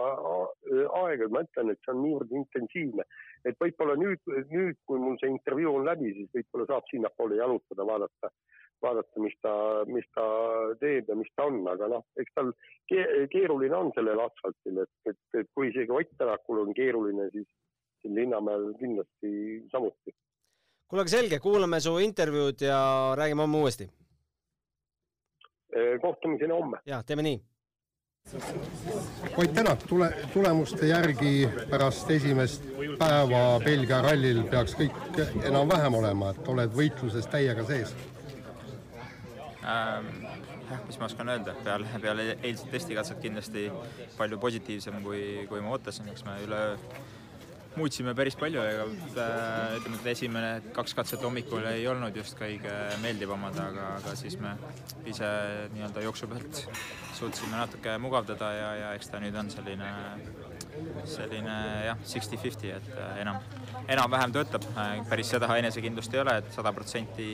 aega, 1.04 1.28
ma 1.30 1.44
ütlen, 1.46 1.70
et 1.70 1.80
see 1.84 1.94
on 1.94 2.02
niivõrd 2.02 2.34
intensiivne, 2.40 3.06
et 3.46 3.60
võib-olla 3.62 3.94
nüüd, 4.00 4.34
nüüd, 4.50 4.80
kui 4.88 4.98
mul 5.02 5.20
see 5.20 5.30
intervjuu 5.34 5.78
on 5.78 5.88
läbi, 5.90 6.12
siis 6.18 6.32
võib-olla 6.34 6.70
saab 6.72 6.90
sinnapoole 6.90 7.40
jalutada, 7.42 7.86
vaadata 7.92 8.32
vaadata, 8.84 9.20
mis 9.22 9.34
ta, 9.42 9.52
mis 9.88 10.06
ta 10.16 10.24
teeb 10.80 11.08
ja 11.08 11.16
mis 11.18 11.30
ta 11.36 11.46
on, 11.48 11.62
aga 11.72 11.88
noh, 11.92 12.04
eks 12.20 12.34
tal 12.36 12.52
keeruline 12.90 13.76
on 13.76 13.92
sellel 13.96 14.20
asfaltil, 14.26 14.82
et, 14.84 14.92
et, 15.10 15.20
et 15.40 15.50
kui 15.56 15.70
isegi 15.70 15.94
Ott 15.94 16.12
Tänakul 16.20 16.62
on 16.64 16.74
keeruline, 16.76 17.30
siis 17.32 17.48
siin 18.02 18.16
Linnamäel 18.18 18.72
kindlasti 18.80 19.32
samuti. 19.72 20.14
kuule, 20.88 21.04
aga 21.04 21.12
selge, 21.16 21.40
kuulame 21.42 21.80
su 21.80 21.96
intervjuud 21.98 22.66
ja 22.68 22.78
räägime 23.16 23.46
homme 23.46 23.62
uuesti. 23.64 23.88
Kohtumiseni 26.02 26.52
homme. 26.52 26.78
jah, 26.86 27.04
teeme 27.04 27.22
nii 27.22 27.42
Ott 29.36 29.52
Tänak, 29.54 29.82
tule, 29.88 30.14
tulemuste 30.32 30.86
järgi 30.86 31.48
pärast 31.70 32.10
esimest 32.10 32.62
päeva 32.98 33.60
Belgia 33.64 33.98
rallil 34.02 34.40
peaks 34.48 34.72
kõik 34.78 35.18
enam-vähem 35.44 35.98
olema, 35.98 36.30
et 36.32 36.48
oled 36.48 36.72
võitluses 36.72 37.28
täiega 37.28 37.66
sees 37.68 37.92
ähm,. 39.60 40.08
jah, 40.70 40.80
mis 40.86 40.98
ma 40.98 41.10
oskan 41.10 41.34
öelda, 41.34 41.52
peale, 41.66 41.90
peale 42.00 42.26
eilset 42.40 42.70
testikatset 42.72 43.20
kindlasti 43.20 43.66
palju 44.16 44.40
positiivsem, 44.40 45.02
kui, 45.04 45.22
kui 45.50 45.60
ma 45.60 45.76
ootasin, 45.76 46.08
eks 46.14 46.24
me 46.24 46.38
üle 46.46 46.62
muutsime 47.76 48.14
päris 48.16 48.36
palju, 48.38 48.62
ega 48.62 48.84
äh, 48.86 49.76
ütleme, 49.78 49.98
et 49.98 50.08
esimene 50.12 50.50
kaks 50.76 50.94
katset 50.98 51.22
hommikul 51.26 51.64
ei 51.70 51.86
olnud 51.90 52.16
just 52.16 52.36
kõige 52.38 52.72
meeldivamad, 53.02 53.58
aga, 53.60 53.88
aga 53.98 54.14
siis 54.18 54.36
me 54.42 54.54
ise 55.10 55.30
nii-öelda 55.74 56.04
jooksu 56.04 56.28
pealt 56.30 56.62
suutsime 57.18 57.56
natuke 57.56 57.96
mugavdada 58.02 58.50
ja, 58.54 58.70
ja 58.82 58.92
eks 58.98 59.10
ta 59.10 59.20
nüüd 59.22 59.36
on 59.40 59.50
selline, 59.52 59.90
selline 61.16 61.58
jah, 61.88 62.00
sixty-fifty, 62.14 62.72
et 62.76 62.90
äh, 62.94 63.20
enam, 63.24 63.42
enam-vähem 63.88 64.34
töötab, 64.38 64.66
äh, 64.74 64.96
päris 65.10 65.34
seda 65.34 65.50
enesekindlust 65.58 66.14
ei 66.14 66.24
ole, 66.24 66.38
et 66.42 66.54
sada 66.54 66.74
protsenti 66.76 67.28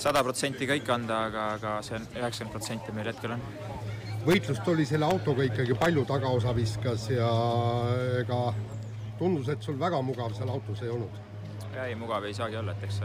sada 0.00 0.20
protsenti 0.24 0.68
kõik 0.68 0.88
anda, 0.92 1.24
aga, 1.30 1.46
aga 1.56 1.76
see 1.86 1.96
on 1.98 2.04
üheksakümmend 2.18 2.52
protsenti 2.52 2.96
meil 2.96 3.08
hetkel 3.12 3.36
on. 3.38 3.46
Võitlust 4.26 4.68
oli 4.68 4.86
selle 4.86 5.06
autoga 5.06 5.44
ikkagi 5.46 5.74
palju 5.78 6.04
tagaosa 6.08 6.54
viskas 6.56 7.08
ja 7.12 7.28
ega 8.20 8.40
tundus, 9.18 9.50
et 9.52 9.62
sul 9.62 9.78
väga 9.80 10.00
mugav 10.04 10.34
seal 10.36 10.50
autos 10.50 10.82
ei 10.82 10.90
olnud. 10.92 11.20
ei, 11.84 11.94
mugav 11.94 12.24
ei 12.24 12.34
saagi 12.34 12.56
olla, 12.56 12.72
et 12.72 12.86
eks 12.88 13.00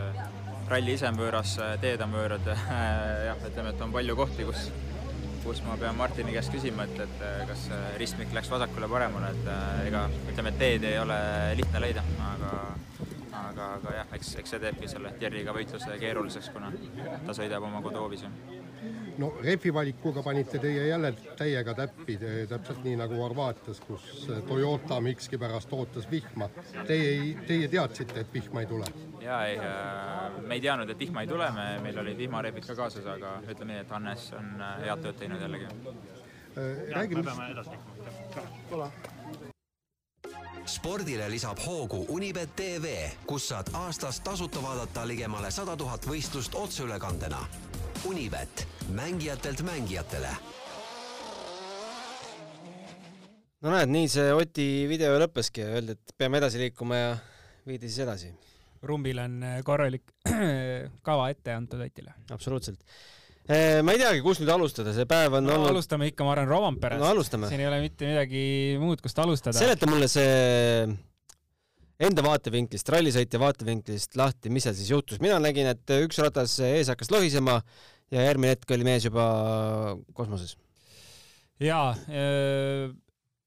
ralli 0.71 0.95
ise 0.95 1.09
on 1.09 1.19
võõras, 1.19 1.57
teed 1.81 2.01
on 2.05 2.15
võõrad 2.15 2.47
jah, 3.27 3.43
ütleme, 3.49 3.73
et 3.73 3.83
on 3.85 3.93
palju 3.93 4.15
kohti, 4.15 4.47
kus 4.49 4.71
kus 5.41 5.57
ma 5.65 5.73
pean 5.81 5.97
Martini 5.97 6.35
käest 6.35 6.53
küsima, 6.53 6.85
et, 6.85 6.99
et 7.01 7.47
kas 7.49 7.65
ristmik 7.97 8.33
läks 8.35 8.49
vasakule-paremale, 8.51 9.31
et 9.33 9.87
ega 9.87 10.05
ütleme, 10.29 10.53
et 10.53 10.59
teed 10.61 10.85
ei 10.89 10.99
ole 11.01 11.17
lihtne 11.57 11.81
leida, 11.81 12.05
aga 12.27 12.51
aga, 13.41 13.69
aga 13.79 13.95
jah, 13.95 14.11
eks, 14.17 14.35
eks 14.41 14.53
see 14.53 14.61
teebki 14.61 14.89
selle 14.89 15.13
Thierry'ga 15.17 15.53
võitluse 15.55 15.97
keeruliseks, 16.01 16.51
kuna 16.53 16.69
ta 17.25 17.35
sõidab 17.37 17.65
oma 17.67 17.81
koduhoovis 17.83 18.27
ju 18.27 18.60
no 19.17 19.33
rehvi 19.43 19.73
valikuga 19.73 20.23
panite 20.23 20.59
teie 20.59 20.87
jälle 20.87 21.13
täiega 21.37 21.73
täppi, 21.73 22.17
täpselt 22.49 22.83
nii 22.83 22.95
nagu 22.99 23.21
Horvaatias, 23.21 23.81
kus 23.87 24.27
Toyota 24.47 25.01
miskipärast 25.01 25.73
ootas 25.73 26.11
vihma. 26.11 26.49
Teie, 26.87 27.35
teie 27.47 27.67
teadsite, 27.67 28.19
et 28.25 28.33
vihma 28.33 28.65
ei 28.65 28.69
tule? 28.69 28.91
jaa, 29.21 29.45
ei, 29.45 29.57
äh, 29.57 30.41
me 30.41 30.53
ei 30.53 30.61
teadnud, 30.61 30.89
et 30.89 30.99
vihma 30.99 31.21
ei 31.21 31.27
tule, 31.27 31.51
me, 31.51 31.65
meil 31.83 31.97
olid 31.99 32.17
vihmarehvid 32.17 32.65
ka 32.65 32.75
kaasas, 32.75 33.05
aga 33.05 33.37
ütleme 33.47 33.75
nii, 33.75 33.85
et 33.85 33.93
Hannes 33.93 34.27
on 34.37 34.51
äh, 34.57 34.77
head 34.85 35.03
tööd 35.05 35.19
teinud 35.21 35.41
jällegi. 35.41 35.69
Äh, 36.57 36.93
räägime. 36.95 37.23
me 37.23 37.29
peame 37.29 37.51
edasi 37.53 37.77
liikuma. 37.77 38.91
spordile 40.65 41.29
lisab 41.29 41.59
hoogu 41.65 42.05
Unibet 42.09 42.55
tv, 42.55 43.09
kus 43.25 43.47
saad 43.49 43.71
aastas 43.73 44.19
tasuta 44.19 44.61
vaadata 44.63 45.07
ligemale 45.07 45.51
sada 45.51 45.75
tuhat 45.77 46.05
võistlust 46.07 46.55
otseülekandena. 46.55 47.39
Unibet, 48.05 48.67
mängijatelt 48.89 49.61
mängijatele. 49.67 50.33
no 53.61 53.73
näed, 53.75 53.93
nii 53.93 54.09
see 54.09 54.33
Oti 54.33 54.67
video 54.89 55.13
lõppeski, 55.21 55.65
öeldi, 55.65 55.97
et 55.97 56.15
peame 56.17 56.41
edasi 56.41 56.61
liikuma 56.61 56.97
ja 56.97 57.15
viidi 57.67 57.89
siis 57.89 58.05
edasi. 58.07 58.33
Rumbile 58.81 59.27
on 59.29 59.41
korralik 59.63 60.15
kava 61.07 61.29
ette 61.29 61.53
antud 61.53 61.81
Otile. 61.85 62.13
absoluutselt 62.33 62.81
Eh, 63.49 63.79
ma 63.81 63.95
ei 63.95 63.99
teagi, 63.99 64.21
kust 64.21 64.43
nüüd 64.43 64.51
alustada, 64.53 64.91
see 64.93 65.07
päev 65.09 65.33
on 65.39 65.47
no, 65.47 65.55
olnud. 65.57 65.71
alustame 65.73 66.11
ikka, 66.11 66.23
ma 66.23 66.35
arvan, 66.35 66.47
Romperast 66.51 67.33
no,. 67.35 67.47
siin 67.49 67.63
ei 67.63 67.67
ole 67.67 67.79
mitte 67.81 68.05
midagi 68.05 68.43
muud, 68.79 69.01
kust 69.01 69.17
alustada. 69.19 69.57
seleta 69.57 69.89
mulle 69.89 70.05
see 70.11 70.85
enda 72.01 72.23
vaatevinklist, 72.25 72.91
rallisõitja 72.93 73.41
vaatevinklist 73.41 74.15
lahti, 74.19 74.53
mis 74.53 74.67
seal 74.67 74.77
siis 74.77 74.91
juhtus. 74.93 75.19
mina 75.25 75.39
nägin, 75.41 75.71
et 75.73 75.95
üks 75.97 76.21
ratas 76.21 76.53
ees 76.67 76.93
hakkas 76.93 77.09
lohisema 77.13 77.57
ja 78.11 78.25
järgmine 78.27 78.55
hetk 78.55 78.75
oli 78.75 78.87
mees 78.87 79.05
juba 79.07 79.25
kosmoses. 80.17 80.57
jaa, 81.61 81.93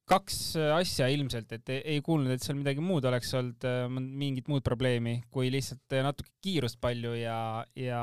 kaks 0.08 0.38
asja 0.76 1.08
ilmselt, 1.12 1.52
et 1.56 1.70
ei, 1.78 2.00
kuulnud, 2.04 2.34
et 2.34 2.44
seal 2.44 2.58
midagi 2.58 2.82
muud 2.84 3.06
oleks 3.08 3.32
olnud, 3.38 3.66
mingit 3.94 4.50
muud 4.52 4.64
probleemi, 4.66 5.16
kui 5.32 5.48
lihtsalt 5.52 5.96
natuke 6.04 6.32
kiirust 6.44 6.78
palju 6.82 7.14
ja, 7.16 7.38
ja 7.78 8.02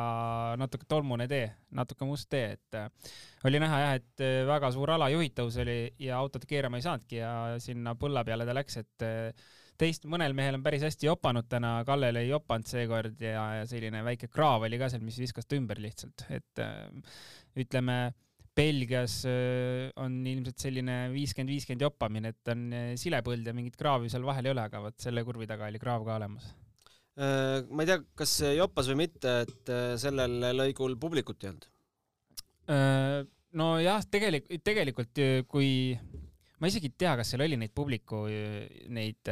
natuke 0.59 0.89
tolmune 0.89 1.27
tee, 1.29 1.45
natuke 1.77 2.07
must 2.09 2.29
tee, 2.33 2.57
et 2.57 3.47
oli 3.47 3.61
näha 3.61 3.81
jah, 3.85 3.95
et 4.01 4.25
väga 4.49 4.73
suur 4.73 4.95
ala 4.97 5.11
juhitavus 5.13 5.61
oli 5.61 5.79
ja 6.01 6.17
autot 6.17 6.45
keerama 6.49 6.81
ei 6.81 6.87
saanudki 6.87 7.21
ja 7.21 7.33
sinna 7.61 7.95
põlla 7.99 8.25
peale 8.27 8.49
ta 8.49 8.57
läks, 8.57 8.81
et 8.81 9.09
teist, 9.81 10.05
mõnel 10.09 10.35
mehel 10.37 10.59
on 10.59 10.65
päris 10.65 10.85
hästi 10.85 11.09
jopanud 11.09 11.49
täna, 11.49 11.79
Kallel 11.87 12.21
ei 12.21 12.29
jopanud 12.29 12.69
seekord 12.69 13.21
ja, 13.25 13.45
ja 13.59 13.69
selline 13.69 14.03
väike 14.05 14.29
kraav 14.31 14.67
oli 14.67 14.79
ka 14.81 14.91
seal, 14.93 15.03
mis 15.05 15.17
viskas 15.21 15.49
ta 15.49 15.57
ümber 15.57 15.81
lihtsalt, 15.81 16.27
et 16.29 16.65
ütleme 17.59 18.03
Belgias 18.55 19.21
äh, 19.25 19.89
on 20.01 20.19
ilmselt 20.27 20.59
selline 20.59 20.95
viiskümmend, 21.13 21.53
viiskümmend 21.53 21.85
joppamine, 21.85 22.33
et 22.33 22.51
on 22.51 22.65
äh, 22.75 22.89
silepõld 22.99 23.47
ja 23.47 23.53
mingit 23.55 23.77
kraavi 23.79 24.11
seal 24.11 24.25
vahel 24.27 24.49
ei 24.49 24.53
ole, 24.53 24.65
aga 24.67 24.81
vot 24.83 24.97
selle 24.99 25.23
kurvi 25.27 25.47
taga 25.47 25.69
oli 25.71 25.79
kraav 25.79 26.03
ka 26.07 26.17
olemas. 26.19 26.49
Äh, 27.15 27.61
ma 27.71 27.85
ei 27.85 27.91
tea, 27.91 28.01
kas 28.19 28.35
joppas 28.57 28.91
või 28.91 29.05
mitte, 29.05 29.37
et 29.45 29.71
sellel 30.01 30.39
lõigul 30.57 30.97
publikut 30.99 31.45
ei 31.45 31.53
olnud? 31.53 31.69
nojah, 33.57 34.03
tegelikult, 34.07 34.61
tegelikult 34.63 35.19
kui 35.51 35.71
ma 36.61 36.69
isegi 36.69 36.91
ei 36.91 36.97
tea, 37.03 37.17
kas 37.19 37.33
seal 37.33 37.43
oli 37.47 37.57
neid 37.57 37.73
publiku, 37.75 38.23
neid 38.93 39.31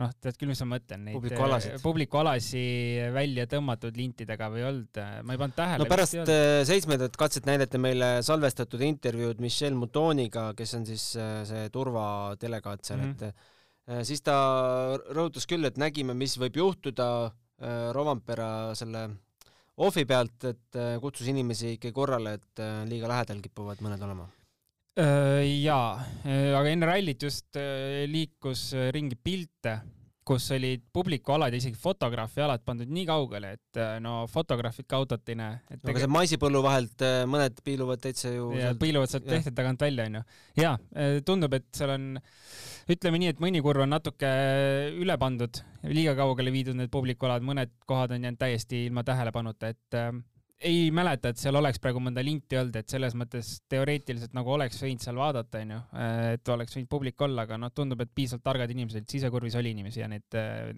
noh, 0.00 0.10
tead 0.22 0.38
küll, 0.38 0.50
mis 0.50 0.60
ma 0.64 0.76
mõtlen, 0.76 1.04
neid 1.06 1.16
publikualasid, 1.18 1.74
äh, 1.76 1.82
publikualasi 1.84 2.64
välja 3.14 3.46
tõmmatud 3.50 3.96
lintidega 4.00 4.48
või 4.52 4.64
olnud, 4.68 5.00
äh, 5.02 5.20
ma 5.26 5.36
ei 5.36 5.42
pannud 5.42 5.58
tähele. 5.58 5.82
no 5.82 5.88
pärast 5.90 6.32
seitsmendat 6.70 7.16
katset 7.20 7.48
näidati 7.48 7.80
meile 7.82 8.10
salvestatud 8.26 8.82
intervjuud 8.86 9.42
Michel 9.44 9.76
Moutoniga, 9.78 10.50
kes 10.58 10.76
on 10.78 10.88
siis 10.88 11.06
see 11.50 11.64
turvadelegaat 11.74 12.84
seal 12.86 13.02
mm, 13.02 13.14
-hmm. 13.20 13.48
et 14.00 14.06
siis 14.08 14.22
ta 14.24 14.36
rõhutas 15.10 15.48
küll, 15.50 15.66
et 15.68 15.80
nägime, 15.80 16.14
mis 16.14 16.38
võib 16.40 16.60
juhtuda 16.62 17.10
Rovampera 17.92 18.72
selle 18.78 19.02
ohvi 19.84 20.06
pealt, 20.08 20.44
et 20.48 20.78
kutsus 21.00 21.28
inimesi 21.28 21.74
ikkagi 21.76 21.92
korrale, 21.92 22.38
et 22.38 22.62
liiga 22.88 23.10
lähedal 23.10 23.42
kipuvad 23.44 23.82
mõned 23.84 24.00
olema 24.06 24.30
jaa, 24.98 26.02
aga 26.58 26.66
enne 26.70 26.88
rallit 26.88 27.22
just 27.22 27.56
liikus 28.10 28.70
ringi 28.94 29.16
pilte, 29.16 29.78
kus 30.30 30.50
olid 30.54 30.82
publikualad 30.94 31.54
ja 31.54 31.58
isegi 31.58 31.78
fotograafi 31.80 32.42
alad 32.44 32.62
pandud 32.66 32.90
nii 32.92 33.06
kaugele, 33.08 33.54
et 33.56 33.80
no 34.04 34.26
fotograafid 34.30 34.86
ka 34.90 35.00
autot 35.00 35.30
ei 35.32 35.38
näe. 35.40 35.56
aga 35.80 36.02
see 36.02 36.10
maisipõllu 36.12 36.62
vahelt 36.62 37.04
mõned 37.30 37.62
piiluvad 37.66 38.02
täitsa 38.04 38.30
ju. 38.34 38.50
piiluvad 38.78 39.10
sealt 39.10 39.26
tehte 39.26 39.54
tagant 39.56 39.80
välja, 39.82 40.06
onju. 40.10 40.22
ja 40.60 40.76
tundub, 41.26 41.56
et 41.58 41.66
seal 41.74 41.94
on, 41.96 42.10
ütleme 42.90 43.22
nii, 43.22 43.32
et 43.34 43.42
mõni 43.42 43.62
kurv 43.64 43.86
on 43.86 43.94
natuke 43.96 44.30
üle 45.00 45.16
pandud, 45.18 45.62
liiga 45.88 46.14
kaugele 46.18 46.54
viidud 46.54 46.78
need 46.78 46.92
publikualad, 46.92 47.46
mõned 47.46 47.72
kohad 47.90 48.14
on 48.14 48.28
jäänud 48.28 48.42
täiesti 48.42 48.84
ilma 48.86 49.06
tähelepanuta, 49.06 49.72
et 49.74 50.00
ei 50.60 50.90
mäleta, 50.94 51.30
et 51.32 51.40
seal 51.40 51.56
oleks 51.56 51.80
praegu 51.82 52.02
mõnda 52.02 52.22
linti 52.24 52.58
olnud, 52.60 52.76
et 52.76 52.92
selles 52.92 53.14
mõttes 53.18 53.52
teoreetiliselt 53.70 54.34
nagu 54.36 54.52
oleks 54.54 54.80
võinud 54.82 55.04
seal 55.04 55.18
vaadata, 55.20 55.62
onju, 55.64 55.78
et 56.34 56.52
oleks 56.54 56.76
võinud 56.76 56.90
publik 56.92 57.24
olla, 57.26 57.46
aga 57.48 57.58
noh, 57.60 57.72
tundub, 57.74 58.02
et 58.04 58.12
piisavalt 58.14 58.44
targad 58.44 58.74
inimesed, 58.74 59.06
sisekurvis 59.10 59.56
oli 59.60 59.72
inimesi 59.76 60.02
ja 60.02 60.10
need, 60.10 60.28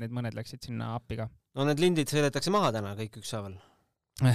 need 0.00 0.14
mõned 0.14 0.36
läksid 0.38 0.68
sinna 0.68 0.92
appi 0.98 1.18
ka. 1.22 1.28
no 1.58 1.66
need 1.68 1.82
lindid 1.82 2.12
sõidetakse 2.12 2.54
maha 2.54 2.72
täna 2.74 2.94
kõik 2.98 3.18
ükshaaval. 3.22 3.58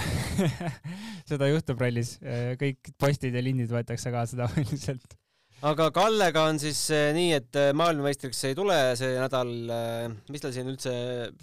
Seda 1.30 1.48
juhtub 1.48 1.80
rallis, 1.80 2.16
kõik 2.60 2.92
postid 3.00 3.36
ja 3.36 3.44
lindid 3.44 3.70
võetakse 3.72 4.12
kaasa 4.12 4.42
tavaliselt 4.42 5.16
aga 5.66 5.88
Kallega 5.94 6.44
on 6.48 6.58
siis 6.62 6.80
eh, 6.94 7.10
nii, 7.16 7.30
et 7.38 7.58
eh, 7.58 7.70
maailmameistriks 7.76 8.42
ei 8.48 8.56
tule 8.58 8.76
see 8.98 9.14
nädal. 9.18 9.54
Eh, 9.74 10.16
mis 10.32 10.44
tal 10.44 10.54
siin 10.54 10.70
üldse 10.70 10.92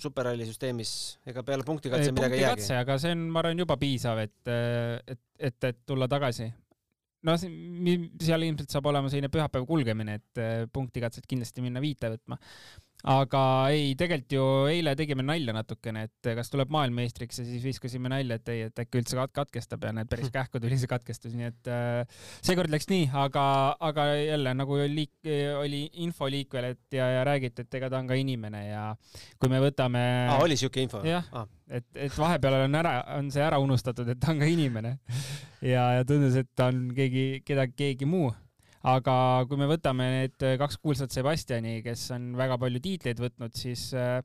superralli 0.02 0.48
süsteemis, 0.48 0.94
ega 1.28 1.44
peale 1.48 1.68
punktikatse 1.68 2.14
midagi 2.16 2.40
ei 2.40 2.46
jäägi? 2.46 2.70
aga 2.80 3.00
see 3.02 3.16
on, 3.16 3.26
ma 3.34 3.44
arvan, 3.44 3.66
juba 3.66 3.80
piisav, 3.82 4.22
et, 4.24 4.38
et, 4.48 5.24
et, 5.50 5.70
et 5.72 5.82
tulla 5.88 6.08
tagasi. 6.12 6.48
noh, 7.25 7.40
seal 7.42 8.48
ilmselt 8.48 8.72
saab 8.72 8.92
olema 8.92 9.10
selline 9.12 9.32
pühapäeva 9.34 9.68
kulgemine, 9.68 10.20
et 10.22 10.70
punktikatset 10.74 11.25
kindlasti 11.28 11.64
minna 11.66 11.82
viite 11.84 12.12
võtma 12.14 12.38
aga 13.05 13.41
ei, 13.74 13.94
tegelikult 13.98 14.33
ju 14.33 14.46
eile 14.72 14.96
tegime 14.98 15.24
nalja 15.25 15.53
natukene, 15.55 16.05
et 16.07 16.29
kas 16.37 16.50
tuleb 16.51 16.72
maailmameistriks 16.74 17.41
ja 17.41 17.46
siis 17.46 17.63
viskasime 17.65 18.09
nalja, 18.11 18.39
et 18.39 18.51
ei, 18.53 18.63
et 18.70 18.81
äkki 18.81 19.01
üldse 19.01 19.25
katkestab 19.35 19.85
ja 19.85 19.91
näed, 19.96 20.09
päris 20.09 20.31
kähku 20.33 20.61
tuli 20.61 20.79
see 20.81 20.89
katkestus, 20.89 21.35
nii 21.37 21.50
et 21.51 21.70
äh, 21.70 22.24
seekord 22.46 22.74
läks 22.74 22.89
nii, 22.89 23.09
aga, 23.25 23.46
aga 23.89 24.07
jälle 24.18 24.55
nagu 24.57 24.79
liik-, 24.89 25.29
oli 25.61 25.83
info 26.05 26.29
liikvel, 26.31 26.72
et 26.74 26.98
ja, 26.98 27.11
ja 27.20 27.25
räägiti, 27.27 27.65
et 27.65 27.77
ega 27.77 27.91
ta 27.94 28.01
on 28.01 28.09
ka 28.09 28.18
inimene 28.18 28.63
ja 28.68 28.87
kui 29.41 29.53
me 29.53 29.61
võtame 29.63 30.01
ah,. 30.31 30.39
oli 30.46 30.57
siuke 30.59 30.81
info? 30.85 31.03
jah 31.05 31.29
ah., 31.35 31.46
et, 31.70 31.85
et 32.07 32.18
vahepeal 32.18 32.63
on 32.63 32.81
ära, 32.81 32.96
on 33.20 33.29
see 33.33 33.46
ära 33.46 33.61
unustatud, 33.61 34.09
et 34.09 34.22
ta 34.22 34.33
on 34.33 34.41
ka 34.41 34.50
inimene 34.50 34.98
ja, 35.74 35.91
ja 36.00 36.07
tundus, 36.07 36.37
et 36.41 36.50
ta 36.57 36.72
on 36.74 36.87
keegi, 36.98 37.46
keda, 37.46 37.70
keegi 37.70 38.09
muu 38.09 38.33
aga 38.86 39.16
kui 39.50 39.58
me 39.60 39.68
võtame 39.70 40.08
need 40.14 40.46
kaks 40.60 40.78
kuulsat 40.82 41.14
Sebastiani, 41.14 41.80
kes 41.86 42.06
on 42.16 42.28
väga 42.38 42.58
palju 42.62 42.82
tiitleid 42.84 43.22
võtnud, 43.22 43.56
siis 43.58 43.88
äh, 43.98 44.20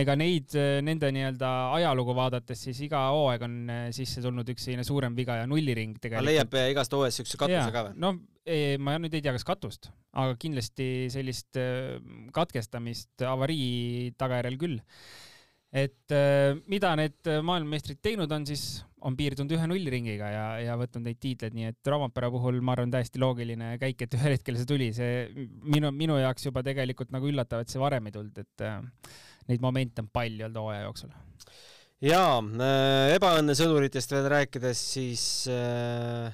ega 0.00 0.16
neid, 0.18 0.54
äh, 0.58 0.78
nende 0.86 1.10
nii-öelda 1.14 1.50
ajalugu 1.80 2.14
vaadates, 2.16 2.62
siis 2.68 2.84
iga 2.86 3.06
hooaeg 3.14 3.46
on 3.48 3.58
äh, 3.72 3.82
sisse 3.96 4.22
tulnud 4.24 4.54
üks 4.54 4.68
selline 4.68 4.86
suurem 4.86 5.16
viga 5.18 5.40
ja 5.40 5.50
nulliring 5.50 5.98
tegelikult. 5.98 6.30
leiab 6.30 6.56
igast 6.70 6.94
hooajast 6.94 7.22
siukse 7.22 7.40
katuse 7.40 7.74
ka 7.74 7.86
või? 7.88 7.98
no 8.04 8.14
ei, 8.44 8.78
ma 8.78 8.96
nüüd 9.00 9.16
ei 9.16 9.24
tea, 9.24 9.34
kas 9.34 9.46
katust, 9.48 9.90
aga 10.14 10.38
kindlasti 10.40 10.88
sellist 11.12 11.58
katkestamist 12.36 13.24
avarii 13.26 14.12
tagajärjel 14.20 14.58
küll 14.60 14.82
et 15.74 16.14
äh, 16.14 16.54
mida 16.70 16.94
need 16.98 17.32
maailmameistrid 17.42 17.98
teinud 18.04 18.30
on, 18.32 18.46
siis 18.46 18.84
on 19.04 19.16
piirdunud 19.18 19.52
ühe 19.52 19.66
nullringiga 19.68 20.28
ja, 20.32 20.44
ja 20.62 20.76
võtnud 20.80 21.04
neid 21.04 21.20
tiitleid, 21.20 21.54
nii 21.56 21.68
et 21.72 21.92
Rompera 21.92 22.30
puhul 22.32 22.60
ma 22.64 22.72
arvan, 22.74 22.92
täiesti 22.92 23.20
loogiline 23.20 23.74
käik, 23.80 24.06
et 24.06 24.16
ühel 24.16 24.36
hetkel 24.36 24.56
see 24.58 24.68
tuli, 24.68 24.90
see 24.96 25.46
minu, 25.68 25.90
minu 25.94 26.16
jaoks 26.20 26.48
juba 26.48 26.64
tegelikult 26.64 27.12
nagu 27.14 27.28
üllatav, 27.28 27.64
et 27.64 27.72
see 27.72 27.82
varem 27.82 28.08
ei 28.08 28.14
tulnud, 28.14 28.40
et 28.40 28.64
äh, 28.64 28.78
neid 29.50 29.64
momente 29.64 30.04
on 30.04 30.08
palju 30.12 30.46
olnud 30.48 30.62
hooaja 30.62 30.86
jooksul. 30.86 31.12
jaa 32.04 32.38
äh,, 32.40 33.16
ebaõnnesõduritest 33.18 34.16
veel 34.16 34.30
rääkides, 34.32 34.84
siis 34.96 35.26
äh, 35.52 36.30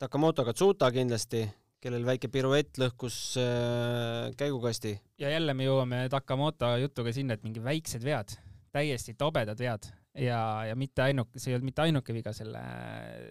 Takamoto 0.00 0.46
Katsuta 0.46 0.92
kindlasti 0.94 1.42
kellel 1.80 2.04
väike 2.06 2.28
piruett 2.30 2.78
lõhkus 2.78 3.16
äh, 3.40 4.30
käigukasti. 4.38 4.94
ja 5.18 5.34
jälle 5.34 5.58
me 5.58 5.66
jõuame 5.66 6.04
Takamoto 6.12 6.70
jutuga 6.84 7.16
sinna, 7.16 7.34
et 7.34 7.42
mingi 7.42 7.64
väiksed 7.64 8.06
vead 8.06 8.38
täiesti 8.72 9.14
tobedad 9.18 9.58
vead 9.58 9.88
ja, 10.18 10.40
ja 10.66 10.76
mitte 10.78 11.04
ainuke, 11.04 11.38
see 11.38 11.52
ei 11.52 11.56
olnud 11.56 11.68
mitte 11.70 11.84
ainuke 11.84 12.14
viga 12.14 12.32
selle, 12.34 12.62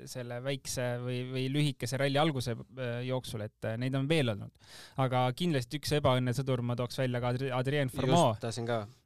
selle 0.09 0.39
väikse 0.43 0.87
või, 1.03 1.19
või 1.33 1.45
lühikese 1.51 1.99
ralli 1.99 2.19
alguse 2.21 2.55
äh, 2.55 3.01
jooksul, 3.07 3.43
et 3.47 3.67
äh, 3.67 3.77
neid 3.81 3.95
on 3.99 4.07
veel 4.09 4.31
olnud. 4.33 4.71
aga 5.03 5.25
kindlasti 5.37 5.81
üks 5.81 5.95
ebaõnnesõdur 5.99 6.63
ma 6.65 6.77
tooks 6.79 7.01
välja 7.01 7.21
ka 7.23 7.33
Adrien 7.59 7.91
Formeau. 7.91 8.33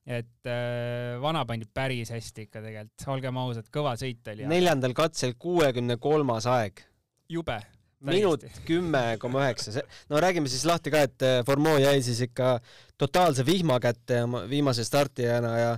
et 0.06 0.50
äh, 0.50 1.20
vana 1.24 1.46
pandi 1.50 1.70
päris 1.74 2.14
hästi 2.14 2.48
ikka 2.48 2.62
tegelikult, 2.62 3.08
olgem 3.16 3.42
ausad, 3.42 3.70
kõva 3.74 3.96
sõit 4.00 4.34
oli. 4.34 4.50
neljandal 4.50 4.94
katsel 4.98 5.38
kuuekümne 5.40 5.98
kolmas 5.98 6.50
aeg. 6.50 6.86
jube 7.30 7.62
minut 8.04 8.44
kümme 8.68 9.16
koma 9.16 9.46
üheksa, 9.46 9.82
no 10.12 10.20
räägime 10.20 10.52
siis 10.52 10.66
lahti 10.68 10.92
ka, 10.92 11.06
et 11.08 11.26
äh, 11.26 11.42
Formeau 11.48 11.80
jäi 11.82 12.04
siis 12.04 12.20
ikka 12.28 12.58
totaalse 13.00 13.46
vihma 13.48 13.80
kätte 13.82 14.22
viimase 14.52 14.84
startijana 14.86 15.58
ja 15.58 15.70
ja 15.74 15.78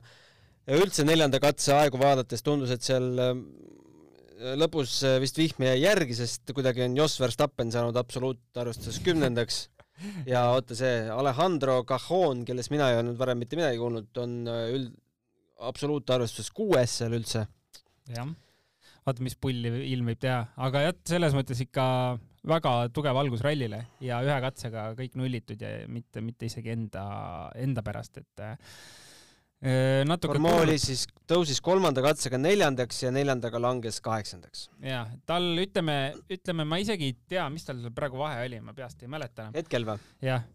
üldse 0.73 1.05
neljanda 1.05 1.39
katse 1.43 1.75
aegu 1.75 1.99
vaadates 2.01 2.41
tundus, 2.45 2.73
et 2.73 2.85
seal 2.85 3.07
äh, 3.21 3.33
lõpus 4.59 4.97
äh, 5.05 5.19
vist 5.23 5.37
vihm 5.39 5.67
jäi 5.67 5.77
järgi, 5.83 6.17
sest 6.17 6.53
kuidagi 6.55 6.85
on 6.85 6.97
Jos 6.97 7.19
Verstappen 7.21 7.71
saanud 7.73 7.97
absoluutarvestuses 8.01 9.01
kümnendaks. 9.05 9.65
Ja 10.27 10.49
oota 10.51 10.75
see 10.75 11.05
Alejandro 11.07 11.77
Cajon, 11.87 12.41
kellest 12.47 12.73
mina 12.73 12.89
ei 12.91 12.97
olnud 12.99 13.15
varem 13.15 13.39
mitte 13.39 13.55
midagi 13.55 13.79
kuulnud, 13.79 14.09
on 14.19 14.33
äh, 14.51 14.65
üld-, 14.75 14.95
absoluutarvestuses 15.69 16.51
kuues 16.51 16.97
seal 16.99 17.15
üldse. 17.15 17.45
jah, 18.11 18.27
vaata, 19.05 19.23
mis 19.23 19.37
pulli 19.39 19.71
ilm 19.93 20.11
võib 20.11 20.19
teha, 20.21 20.41
aga 20.67 20.83
jah, 20.89 20.97
selles 21.07 21.37
mõttes 21.37 21.61
ikka 21.63 21.85
väga 22.45 22.73
tugev 22.93 23.17
algus 23.17 23.41
rallile 23.41 23.85
ja 24.03 24.19
ühe 24.25 24.35
katsega 24.43 24.91
kõik 24.99 25.15
nullitud 25.17 25.61
ja 25.61 25.71
mitte, 25.89 26.21
mitte 26.21 26.49
isegi 26.49 26.75
enda, 26.75 27.05
enda 27.57 27.81
pärast, 27.85 28.19
et 28.21 28.43
natuke 30.05 30.35
Formo 30.35 30.55
oli 30.61 30.77
siis, 30.81 31.05
tõusis 31.29 31.61
kolmanda 31.63 32.03
katsega 32.05 32.39
neljandaks 32.41 33.03
ja 33.05 33.13
neljandaga 33.13 33.61
langes 33.61 34.01
kaheksandaks. 34.03 34.67
jah, 34.83 35.09
tal 35.25 35.47
ütleme, 35.61 36.15
ütleme, 36.31 36.67
ma 36.67 36.81
isegi 36.81 37.11
ei 37.11 37.15
tea, 37.35 37.47
mis 37.53 37.65
tal 37.67 37.79
praegu 37.95 38.19
vahe 38.21 38.43
oli, 38.45 38.61
ma 38.63 38.75
peast 38.77 39.01
ei 39.05 39.11
mäleta 39.11 39.47
enam. 39.47 39.57
hetkel 39.57 39.87
või? 39.87 39.97
jah. 40.25 40.45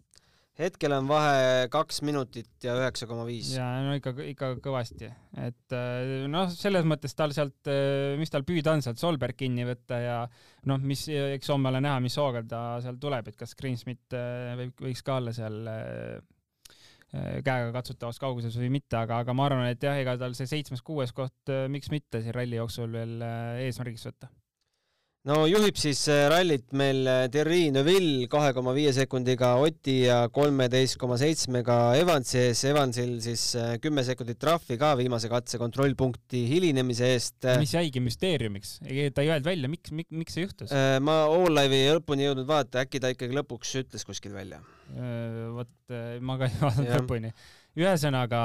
hetkel 0.61 0.94
on 0.94 1.11
vahe 1.11 1.68
kaks 1.73 2.03
minutit 2.07 2.66
ja 2.66 2.77
üheksa 2.79 3.09
koma 3.11 3.27
viis. 3.27 3.53
ja 3.57 3.66
no 3.87 3.96
ikka, 3.99 4.14
ikka 4.31 4.53
kõvasti, 4.62 5.11
et 5.42 5.77
äh, 5.77 6.27
noh, 6.31 6.51
selles 6.55 6.87
mõttes 6.87 7.16
tal 7.18 7.35
sealt, 7.37 7.61
äh, 7.73 8.16
mis 8.20 8.31
tal 8.31 8.46
püüda 8.46 8.77
on, 8.77 8.85
sealt 8.87 9.03
Solberg 9.03 9.38
kinni 9.40 9.66
võtta 9.68 10.03
ja 10.05 10.18
noh, 10.70 10.83
mis, 10.83 11.09
eks 11.09 11.51
homme 11.51 11.73
ole 11.73 11.83
näha, 11.83 11.99
mis 12.05 12.18
hooga 12.20 12.44
ta 12.46 12.66
seal 12.85 13.01
tuleb, 13.03 13.33
et 13.33 13.40
kas 13.40 13.57
Greensmit 13.59 14.20
võib, 14.61 14.77
võiks 14.87 15.03
ka 15.03 15.18
olla 15.18 15.35
seal 15.35 15.64
käega 17.11 17.70
katsutavas 17.75 18.20
kauguses 18.23 18.55
või 18.59 18.70
mitte, 18.79 18.96
aga, 19.01 19.23
aga 19.25 19.35
ma 19.35 19.49
arvan, 19.49 19.70
et 19.73 19.83
jah, 19.83 19.99
ega 19.99 20.14
tal 20.20 20.37
see 20.38 20.46
seitsmes-kuues 20.51 21.14
koht, 21.16 21.51
miks 21.73 21.90
mitte 21.90 22.23
siin 22.23 22.37
ralli 22.37 22.61
jooksul 22.61 22.92
veel 22.94 23.16
eesmärgiks 23.66 24.07
võtta 24.11 24.31
no 25.28 25.42
juhib 25.44 25.76
siis 25.76 26.00
äh, 26.09 26.22
rallit 26.33 26.70
meil 26.76 27.04
äh, 27.04 27.26
Thierry 27.33 27.68
Neuville 27.74 28.24
kahe 28.33 28.54
koma 28.56 28.72
viie 28.76 28.92
sekundiga 28.96 29.50
Oti 29.61 29.98
ja 30.06 30.22
kolmeteist 30.33 30.96
koma 31.00 31.18
seitsmega 31.20 31.76
Evansi 31.98 32.38
ees. 32.40 32.62
Evansil 32.70 33.18
siis 33.24 33.44
äh, 33.61 33.74
kümme 33.85 34.04
sekundit 34.06 34.40
trahvi 34.40 34.78
ka 34.80 34.94
viimase 35.00 35.28
katse 35.33 35.61
kontrollpunkti 35.61 36.46
hilinemise 36.48 37.12
eest. 37.16 37.50
mis 37.61 37.74
jäigi 37.76 38.00
müsteeriumiks, 38.04 38.78
ta 38.80 39.24
ei 39.24 39.33
öelnud 39.35 39.50
välja, 39.50 39.72
miks, 39.72 39.92
miks, 39.92 40.11
miks 40.22 40.38
see 40.38 40.46
juhtus? 40.46 40.72
ma 41.04 41.20
Allive'i 41.28 41.92
lõpuni 41.98 42.24
jõudnud 42.24 42.48
vaadata, 42.48 42.87
äkki 42.87 43.02
ta 43.02 43.12
ikkagi 43.12 43.37
lõpuks 43.37 43.76
ütles 43.83 44.09
kuskil 44.09 44.33
välja. 44.37 44.62
vot 45.52 45.96
ma 46.24 46.40
ka 46.40 46.48
ei 46.48 46.59
vaadanud 46.64 46.96
lõpuni. 46.96 47.35
ühesõnaga 47.76 48.40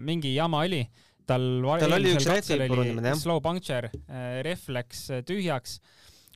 mingi 0.00 0.32
jama 0.32 0.64
oli 0.64 0.80
tal, 1.30 1.48
tal 1.80 1.96
oli 1.96 2.14
üks 2.16 2.28
katsel 2.28 2.64
oli 2.66 3.16
slow 3.18 3.40
puncture, 3.44 3.90
äh, 4.10 4.40
ref 4.46 4.68
läks 4.72 5.06
äh, 5.14 5.24
tühjaks. 5.26 5.78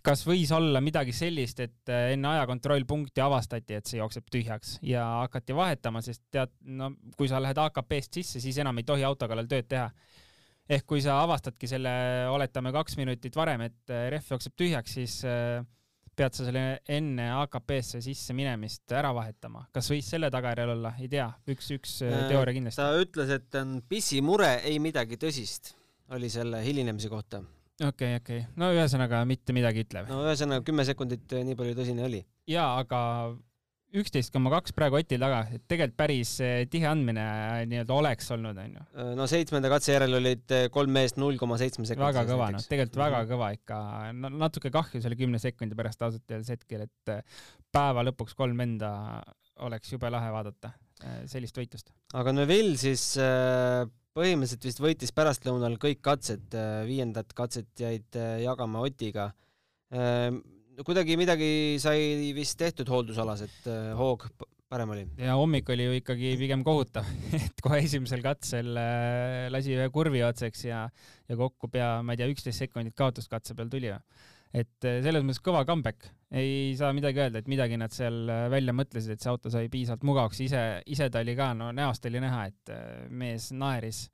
kas 0.04 0.20
võis 0.28 0.50
olla 0.52 0.82
midagi 0.84 1.14
sellist, 1.16 1.60
et 1.64 1.92
äh, 1.92 2.10
enne 2.12 2.28
ajakontrollpunkti 2.34 3.22
avastati, 3.24 3.78
et 3.78 3.88
see 3.88 4.00
jookseb 4.02 4.26
tühjaks 4.32 4.78
ja 4.84 5.04
hakati 5.22 5.56
vahetama, 5.56 6.02
sest 6.04 6.22
tead, 6.34 6.52
no 6.64 6.92
kui 7.16 7.30
sa 7.30 7.40
lähed 7.42 7.60
AKP-st 7.60 8.20
sisse, 8.20 8.42
siis 8.44 8.58
enam 8.60 8.78
ei 8.80 8.88
tohi 8.88 9.06
auto 9.06 9.28
kallal 9.30 9.48
tööd 9.50 9.70
teha. 9.70 9.88
ehk 10.68 10.86
kui 10.88 11.00
sa 11.04 11.18
avastadki 11.22 11.68
selle, 11.68 11.94
oletame 12.32 12.72
kaks 12.72 12.98
minutit 13.00 13.36
varem, 13.36 13.66
et 13.68 13.96
ref 14.12 14.30
jookseb 14.30 14.54
tühjaks, 14.56 14.98
siis 15.00 15.22
äh, 15.28 15.64
pead 16.16 16.36
sa 16.36 16.46
selle 16.46 16.64
enne 16.90 17.28
AKP-sse 17.40 18.00
sisse 18.04 18.36
minemist 18.36 18.92
ära 18.96 19.12
vahetama. 19.16 19.66
kas 19.74 19.90
võis 19.92 20.08
selle 20.10 20.30
tagajärjel 20.34 20.74
olla, 20.76 20.94
ei 21.00 21.10
tea, 21.12 21.28
üks, 21.54 21.70
üks 21.76 21.96
äh, 22.06 22.12
äh, 22.12 22.28
teooria 22.32 22.56
kindlasti. 22.56 22.82
ta 22.82 23.02
ütles, 23.02 23.32
et 23.38 23.60
on 23.60 23.78
pissimure, 23.88 24.52
ei 24.68 24.78
midagi 24.82 25.18
tõsist, 25.20 25.74
oli 26.14 26.30
selle 26.32 26.62
hilinemise 26.64 27.10
kohta. 27.12 27.42
okei 27.80 27.88
okay,, 27.88 28.20
okei 28.20 28.44
okay., 28.44 28.52
no 28.60 28.70
ühesõnaga 28.76 29.24
mitte 29.28 29.56
midagi 29.56 29.86
ütlev. 29.86 30.10
no 30.12 30.22
ühesõnaga 30.28 30.66
kümme 30.66 30.86
sekundit 30.88 31.36
nii 31.50 31.58
palju 31.58 31.78
tõsine 31.80 32.06
oli. 32.06 32.22
jaa, 32.50 32.70
aga 32.84 33.02
üksteist 34.00 34.32
koma 34.34 34.50
kaks 34.52 34.74
praegu 34.74 34.98
Otil 34.98 35.22
taga, 35.22 35.44
et 35.54 35.62
tegelikult 35.70 35.96
päris 35.98 36.32
eh, 36.42 36.64
tihe 36.70 36.88
andmine 36.90 37.22
eh, 37.22 37.64
nii-öelda 37.70 37.96
oleks 37.96 38.30
olnud, 38.34 38.58
onju. 38.58 38.84
Äh, 38.90 39.10
no 39.18 39.26
seitsmenda 39.30 39.70
katse 39.72 39.94
järel 39.94 40.18
olid 40.18 40.54
eh, 40.54 40.66
kolm 40.74 40.94
meest 40.94 41.18
null 41.20 41.38
koma 41.40 41.58
seitsme 41.60 41.86
sekundi. 41.86 42.06
väga 42.08 42.24
kõva, 42.28 42.50
noh, 42.54 42.64
tegelikult 42.70 43.00
väga 43.00 43.20
mhm. 43.20 43.30
kõva 43.32 43.50
ikka 43.56 43.80
no,, 44.18 44.32
natuke 44.44 44.72
kahju 44.74 45.02
selle 45.04 45.18
kümne 45.18 45.40
sekundi 45.42 45.78
pärast 45.78 46.02
ausalt 46.06 46.34
öeldes 46.34 46.50
hetkel, 46.54 46.86
et 46.88 47.14
päeva 47.74 48.06
lõpuks 48.08 48.36
kolm 48.38 48.58
venda 48.64 48.90
oleks 49.64 49.92
jube 49.92 50.10
lahe 50.10 50.32
vaadata, 50.34 50.72
sellist 51.30 51.54
võitlust. 51.58 51.92
aga 52.18 52.34
Neville 52.34 52.74
siis 52.80 53.04
põhimõtteliselt 54.14 54.66
vist 54.66 54.82
võitis 54.82 55.14
pärastlõunal 55.14 55.78
kõik 55.82 56.02
katsed, 56.02 56.54
viiendat 56.88 57.30
katset 57.38 57.70
jäid 57.78 58.18
jagama 58.42 58.82
Otiga 58.86 59.30
kuidagi 60.82 61.16
midagi 61.20 61.50
sai 61.82 62.32
vist 62.34 62.58
tehtud 62.58 62.88
hooldusalas, 62.90 63.44
et 63.46 63.70
äh, 63.70 63.92
hoog 63.98 64.26
parem 64.70 64.90
oli. 64.94 65.04
ja 65.20 65.36
hommik 65.38 65.68
oli 65.70 65.86
ju 65.86 65.96
ikkagi 66.00 66.34
pigem 66.40 66.64
kohutav 66.66 67.06
et 67.38 67.62
kohe 67.62 67.78
esimesel 67.84 68.24
katsel 68.24 68.72
äh, 68.80 69.46
lasi 69.52 69.76
ühe 69.76 69.88
kurvi 69.94 70.24
otseks 70.26 70.64
ja, 70.66 70.84
ja 71.28 71.38
kokku 71.38 71.70
pea, 71.70 71.98
ma 72.02 72.14
ei 72.14 72.22
tea, 72.22 72.30
üksteist 72.32 72.64
sekundit 72.64 72.96
kaotust 72.98 73.30
katse 73.30 73.54
peal 73.54 73.70
tuli. 73.70 73.92
et 74.54 74.88
äh, 74.88 74.98
selles 75.04 75.22
mõttes 75.26 75.42
kõva 75.44 75.62
comeback, 75.68 76.08
ei 76.34 76.72
saa 76.78 76.90
midagi 76.96 77.22
öelda, 77.22 77.44
et 77.44 77.50
midagi 77.50 77.78
nad 77.78 77.94
seal 77.94 78.24
välja 78.50 78.74
mõtlesid, 78.74 79.14
et 79.14 79.22
see 79.22 79.30
auto 79.30 79.52
sai 79.54 79.70
piisavalt 79.70 80.06
mugavaks, 80.08 80.42
ise, 80.42 80.64
ise 80.90 81.10
ta 81.10 81.22
oli 81.22 81.36
ka, 81.38 81.52
no 81.58 81.70
näost 81.76 82.06
oli 82.10 82.22
näha, 82.24 82.48
et 82.50 82.74
mees 83.14 83.52
naeris 83.54 84.08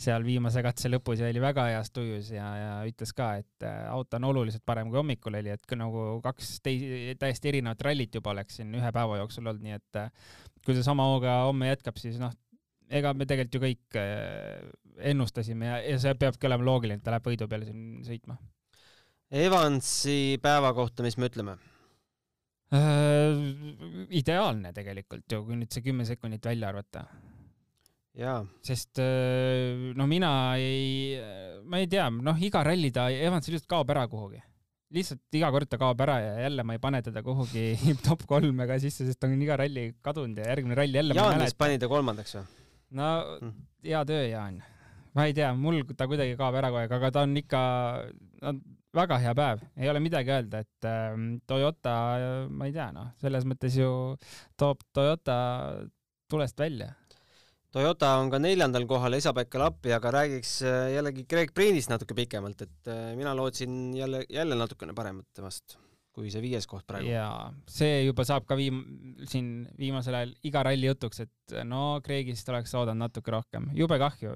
seal 0.00 0.24
viimase 0.26 0.60
katse 0.64 0.90
lõpus 0.92 1.20
ja 1.22 1.28
oli 1.30 1.40
väga 1.40 1.66
heas 1.70 1.90
tujus 1.94 2.28
ja, 2.34 2.46
ja 2.60 2.72
ütles 2.88 3.12
ka, 3.16 3.30
et 3.40 3.64
äh, 3.64 3.86
auto 3.88 4.18
on 4.18 4.28
oluliselt 4.28 4.64
parem 4.68 4.90
kui 4.92 5.00
hommikul 5.00 5.38
oli, 5.38 5.54
et 5.54 5.76
nagu 5.78 6.06
kaks 6.24 6.58
tei-, 6.64 7.14
täiesti 7.20 7.52
erinevat 7.52 7.84
rallit 7.86 8.18
juba 8.18 8.34
oleks 8.34 8.60
siin 8.60 8.74
ühe 8.76 8.90
päeva 8.92 9.20
jooksul 9.22 9.46
olnud, 9.46 9.62
nii 9.64 9.78
et 9.78 10.00
äh, 10.02 10.26
kui 10.66 10.76
ta 10.76 10.84
sama 10.84 11.06
hooga 11.08 11.38
homme 11.46 11.70
jätkab, 11.70 11.96
siis 12.00 12.18
noh, 12.20 12.34
ega 12.92 13.14
me 13.16 13.28
tegelikult 13.28 13.56
ju 13.56 13.62
kõik 13.64 14.00
äh, 14.02 14.66
ennustasime 15.12 15.70
ja, 15.70 15.78
ja 15.94 16.02
see 16.02 16.12
peabki 16.20 16.48
olema 16.50 16.68
loogiline, 16.68 17.00
et 17.00 17.06
ta 17.06 17.14
läheb 17.14 17.30
võidu 17.32 17.48
peale 17.48 17.68
siin 17.68 18.04
sõitma. 18.04 18.36
Evansi 19.36 20.36
päeva 20.42 20.70
kohta, 20.76 21.02
mis 21.06 21.16
me 21.18 21.30
ütleme? 21.30 21.56
Ideaalne 24.18 24.72
tegelikult 24.74 25.32
ju, 25.32 25.40
kui 25.46 25.56
nüüd 25.58 25.72
see 25.72 25.84
kümme 25.86 26.04
sekundit 26.06 26.46
välja 26.46 26.68
arvata 26.68 27.04
sest 28.64 28.98
äh, 29.02 29.92
no 29.96 30.06
mina 30.08 30.56
ei, 30.56 31.16
ma 31.68 31.80
ei 31.82 31.88
tea, 31.90 32.08
noh, 32.10 32.36
iga 32.40 32.62
ralli 32.64 32.90
ta, 32.94 33.08
Evans 33.12 33.48
lihtsalt 33.52 33.68
kaob 33.68 33.92
ära 33.92 34.06
kuhugi. 34.08 34.40
lihtsalt 34.96 35.36
iga 35.36 35.50
kord 35.52 35.68
ta 35.68 35.78
kaob 35.80 36.00
ära 36.00 36.16
ja 36.22 36.32
jälle 36.46 36.64
ma 36.64 36.76
ei 36.76 36.80
pane 36.80 37.02
teda 37.04 37.22
kuhugi 37.26 37.74
top 38.06 38.24
kolme 38.30 38.68
ka 38.70 38.78
sisse, 38.80 39.04
sest 39.04 39.20
ta 39.20 39.28
on 39.28 39.42
iga 39.42 39.58
ralli 39.60 39.90
kadunud 40.00 40.40
ja 40.40 40.48
järgmine 40.52 40.78
ralli 40.78 41.00
jälle 41.02 41.18
Jaanis 41.18 41.58
pani 41.58 41.78
ta 41.82 41.90
kolmandaks 41.92 42.38
või? 42.38 42.46
no 42.96 43.10
mm. 43.40 43.52
hea 43.84 44.02
töö, 44.08 44.24
Jaan. 44.30 44.62
ma 45.12 45.28
ei 45.28 45.36
tea, 45.36 45.52
mul 45.52 45.82
ta 45.92 46.08
kuidagi 46.08 46.38
kaob 46.40 46.56
ära 46.56 46.72
kogu 46.72 46.84
aeg, 46.84 46.98
aga 46.98 47.12
ta 47.12 47.28
on 47.28 47.36
ikka 47.36 47.62
no, 48.42 48.58
väga 48.96 49.20
hea 49.20 49.34
päev, 49.36 49.64
ei 49.76 49.90
ole 49.92 50.00
midagi 50.00 50.32
öelda, 50.32 50.64
et 50.64 50.88
äh, 50.88 51.12
Toyota, 51.44 51.96
ma 52.48 52.70
ei 52.70 52.72
tea, 52.72 52.88
noh, 52.96 53.12
selles 53.20 53.44
mõttes 53.44 53.76
ju 53.76 53.90
toob 54.56 54.86
Toyota 54.96 55.36
tulest 56.30 56.56
välja 56.58 56.94
Toyota 57.76 58.14
on 58.22 58.30
ka 58.32 58.38
neljandal 58.40 58.86
kohal 58.88 59.18
Esa-Pekka 59.18 59.60
Lappi, 59.60 59.90
aga 59.92 60.12
räägiks 60.14 60.52
äh, 60.64 60.94
jällegi 60.94 61.26
Greg 61.28 61.50
Priinist 61.52 61.90
natuke 61.92 62.16
pikemalt, 62.16 62.62
et 62.64 62.88
äh, 62.88 63.10
mina 63.18 63.34
lootsin 63.36 63.90
jälle, 63.96 64.22
jälle 64.32 64.56
natukene 64.56 64.94
paremat 64.96 65.26
temast 65.36 65.76
kui 66.16 66.30
see 66.32 66.40
viies 66.40 66.64
koht 66.64 66.86
praegu. 66.88 67.10
jaa, 67.12 67.50
see 67.68 68.06
juba 68.06 68.24
saab 68.24 68.46
ka 68.48 68.56
viim-, 68.56 69.18
siin 69.28 69.66
viimasel 69.76 70.16
ajal 70.16 70.32
iga 70.48 70.62
ralli 70.64 70.88
jutuks, 70.88 71.20
et 71.26 71.56
no 71.68 71.98
Gregist 72.04 72.48
oleks 72.48 72.72
oodanud 72.72 73.04
natuke 73.04 73.34
rohkem, 73.34 73.68
jube 73.76 73.98
kahju, 74.00 74.32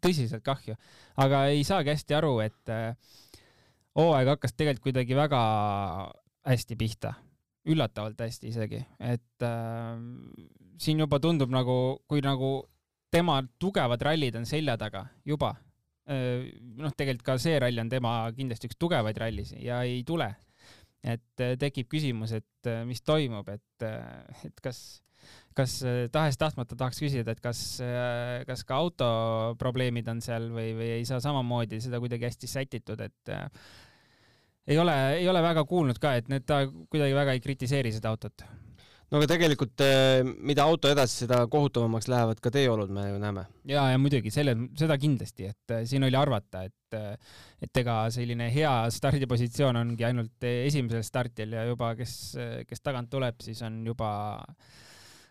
tõsiselt 0.00 0.44
kahju, 0.46 0.78
aga 1.20 1.44
ei 1.52 1.66
saagi 1.68 1.92
hästi 1.92 2.16
aru, 2.16 2.38
et 2.46 2.72
äh, 2.72 2.94
hooaeg 4.00 4.32
hakkas 4.32 4.56
tegelikult 4.56 4.88
kuidagi 4.88 5.18
väga 5.18 5.42
hästi 6.48 6.80
pihta, 6.80 7.12
üllatavalt 7.68 8.20
hästi 8.24 8.48
isegi, 8.48 8.80
et 9.04 9.44
äh, 9.44 9.98
siin 10.80 11.02
juba 11.02 11.20
tundub 11.20 11.50
nagu, 11.52 11.74
kui 12.08 12.22
nagu 12.24 12.60
tema 13.12 13.40
tugevad 13.60 14.00
rallid 14.06 14.38
on 14.38 14.46
selja 14.48 14.76
taga 14.80 15.04
juba, 15.26 15.56
noh, 16.10 16.94
tegelikult 16.96 17.26
ka 17.26 17.36
see 17.42 17.58
ralli 17.62 17.82
on 17.82 17.90
tema 17.90 18.14
kindlasti 18.34 18.70
üks 18.70 18.78
tugevaid 18.80 19.18
rallisid 19.20 19.60
ja 19.62 19.82
ei 19.86 20.02
tule. 20.06 20.30
et 21.00 21.42
tekib 21.56 21.86
küsimus, 21.88 22.34
et 22.36 22.68
mis 22.84 23.00
toimub, 23.00 23.46
et, 23.48 23.84
et 24.44 24.58
kas, 24.60 25.00
kas 25.56 25.78
tahes-tahtmata 26.12 26.76
tahaks 26.76 27.00
küsida, 27.00 27.32
et 27.32 27.40
kas, 27.40 27.80
kas 28.44 28.64
ka 28.68 28.76
auto 28.76 29.08
probleemid 29.60 30.10
on 30.12 30.20
seal 30.20 30.50
või, 30.52 30.74
või 30.76 30.90
ei 30.98 31.06
saa 31.08 31.22
samamoodi 31.24 31.80
seda 31.80 32.02
kuidagi 32.04 32.28
hästi 32.28 32.50
sätitud, 32.52 33.00
et 33.00 33.32
ei 34.70 34.78
ole, 34.78 34.96
ei 35.18 35.28
ole 35.28 35.42
väga 35.42 35.66
kuulnud 35.68 35.98
ka, 35.98 36.14
et 36.20 36.30
need, 36.30 36.46
ta 36.46 36.62
kuidagi 36.70 37.16
väga 37.16 37.36
ei 37.36 37.44
kritiseeri 37.44 37.92
seda 37.92 38.12
autot 38.14 38.46
no 39.10 39.18
aga 39.18 39.28
tegelikult 39.32 39.82
eh, 39.84 40.22
mida 40.22 40.64
auto 40.66 40.90
edasi, 40.90 41.24
seda 41.24 41.42
kohutavamaks 41.50 42.06
lähevad 42.10 42.40
ka 42.42 42.52
teeolud, 42.54 42.92
me 42.94 43.08
ju 43.08 43.18
näeme. 43.22 43.46
ja, 43.68 43.88
ja 43.92 43.98
muidugi 43.98 44.32
selle, 44.34 44.54
seda 44.78 44.96
kindlasti, 45.02 45.48
et 45.50 45.74
eh, 45.74 45.82
siin 45.90 46.06
oli 46.06 46.18
arvata, 46.18 46.62
et, 46.68 46.98
eh, 46.98 47.40
et 47.66 47.82
ega 47.82 47.96
selline 48.14 48.50
hea 48.54 48.74
stardipositsioon 48.94 49.80
ongi 49.82 50.06
ainult 50.06 50.46
esimesel 50.50 51.02
startil 51.06 51.58
ja 51.58 51.66
juba, 51.68 51.94
kes, 51.98 52.14
kes 52.68 52.86
tagant 52.86 53.10
tuleb, 53.10 53.42
siis 53.42 53.60
on 53.66 53.82
juba, 53.86 54.12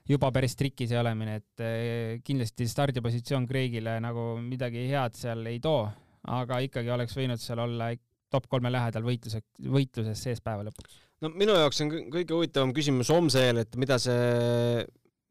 juba 0.10 0.34
päris 0.36 0.60
trikis 0.60 0.92
ja 0.96 1.00
olemine, 1.04 1.40
et 1.40 2.22
kindlasti 2.26 2.68
stardipositsioon 2.68 3.48
Craigile 3.48 3.96
nagu 4.04 4.34
midagi 4.44 4.90
head 4.92 5.16
seal 5.20 5.48
ei 5.48 5.64
too, 5.64 5.88
aga 6.36 6.60
ikkagi 6.68 6.92
oleks 6.92 7.16
võinud 7.16 7.40
seal 7.40 7.64
olla 7.64 7.94
top 8.32 8.48
kolme 8.52 8.72
lähedal 8.72 9.06
võitluse, 9.06 9.44
võitluses 9.60 10.26
sees 10.28 10.42
päeva 10.44 10.66
lõpuks 10.68 11.00
no 11.24 11.32
minu 11.36 11.56
jaoks 11.58 11.84
on 11.84 11.92
kõige 12.14 12.36
huvitavam 12.36 12.74
küsimus 12.76 13.12
homse 13.14 13.44
eel, 13.50 13.64
et 13.64 13.78
mida 13.80 14.00
see 14.02 14.86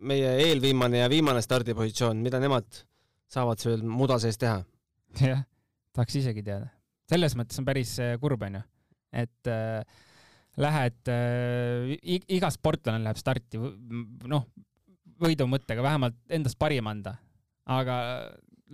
meie 0.08 0.34
eelviimane 0.46 1.02
ja 1.02 1.10
viimane 1.10 1.42
stardipositsioon, 1.42 2.20
mida 2.22 2.40
nemad 2.42 2.82
saavad 3.28 3.60
seal 3.62 3.82
muda 3.84 4.18
sees 4.22 4.38
teha? 4.40 4.60
jah, 5.20 5.42
tahaks 5.96 6.18
isegi 6.20 6.44
teada. 6.46 6.68
selles 7.10 7.34
mõttes 7.38 7.58
on 7.60 7.66
päris 7.68 7.96
äh, 8.04 8.14
kurb, 8.20 8.44
onju, 8.46 8.62
et 9.16 9.50
äh, 9.50 10.04
lähed 10.60 11.12
äh,, 11.12 11.94
iga 12.36 12.50
sportlane 12.54 13.02
läheb 13.04 13.20
starti, 13.20 13.60
noh, 14.28 14.48
võidu 15.18 15.48
mõttega 15.50 15.82
vähemalt 15.82 16.18
endast 16.30 16.58
parim 16.60 16.86
anda, 16.90 17.16
aga 17.66 17.96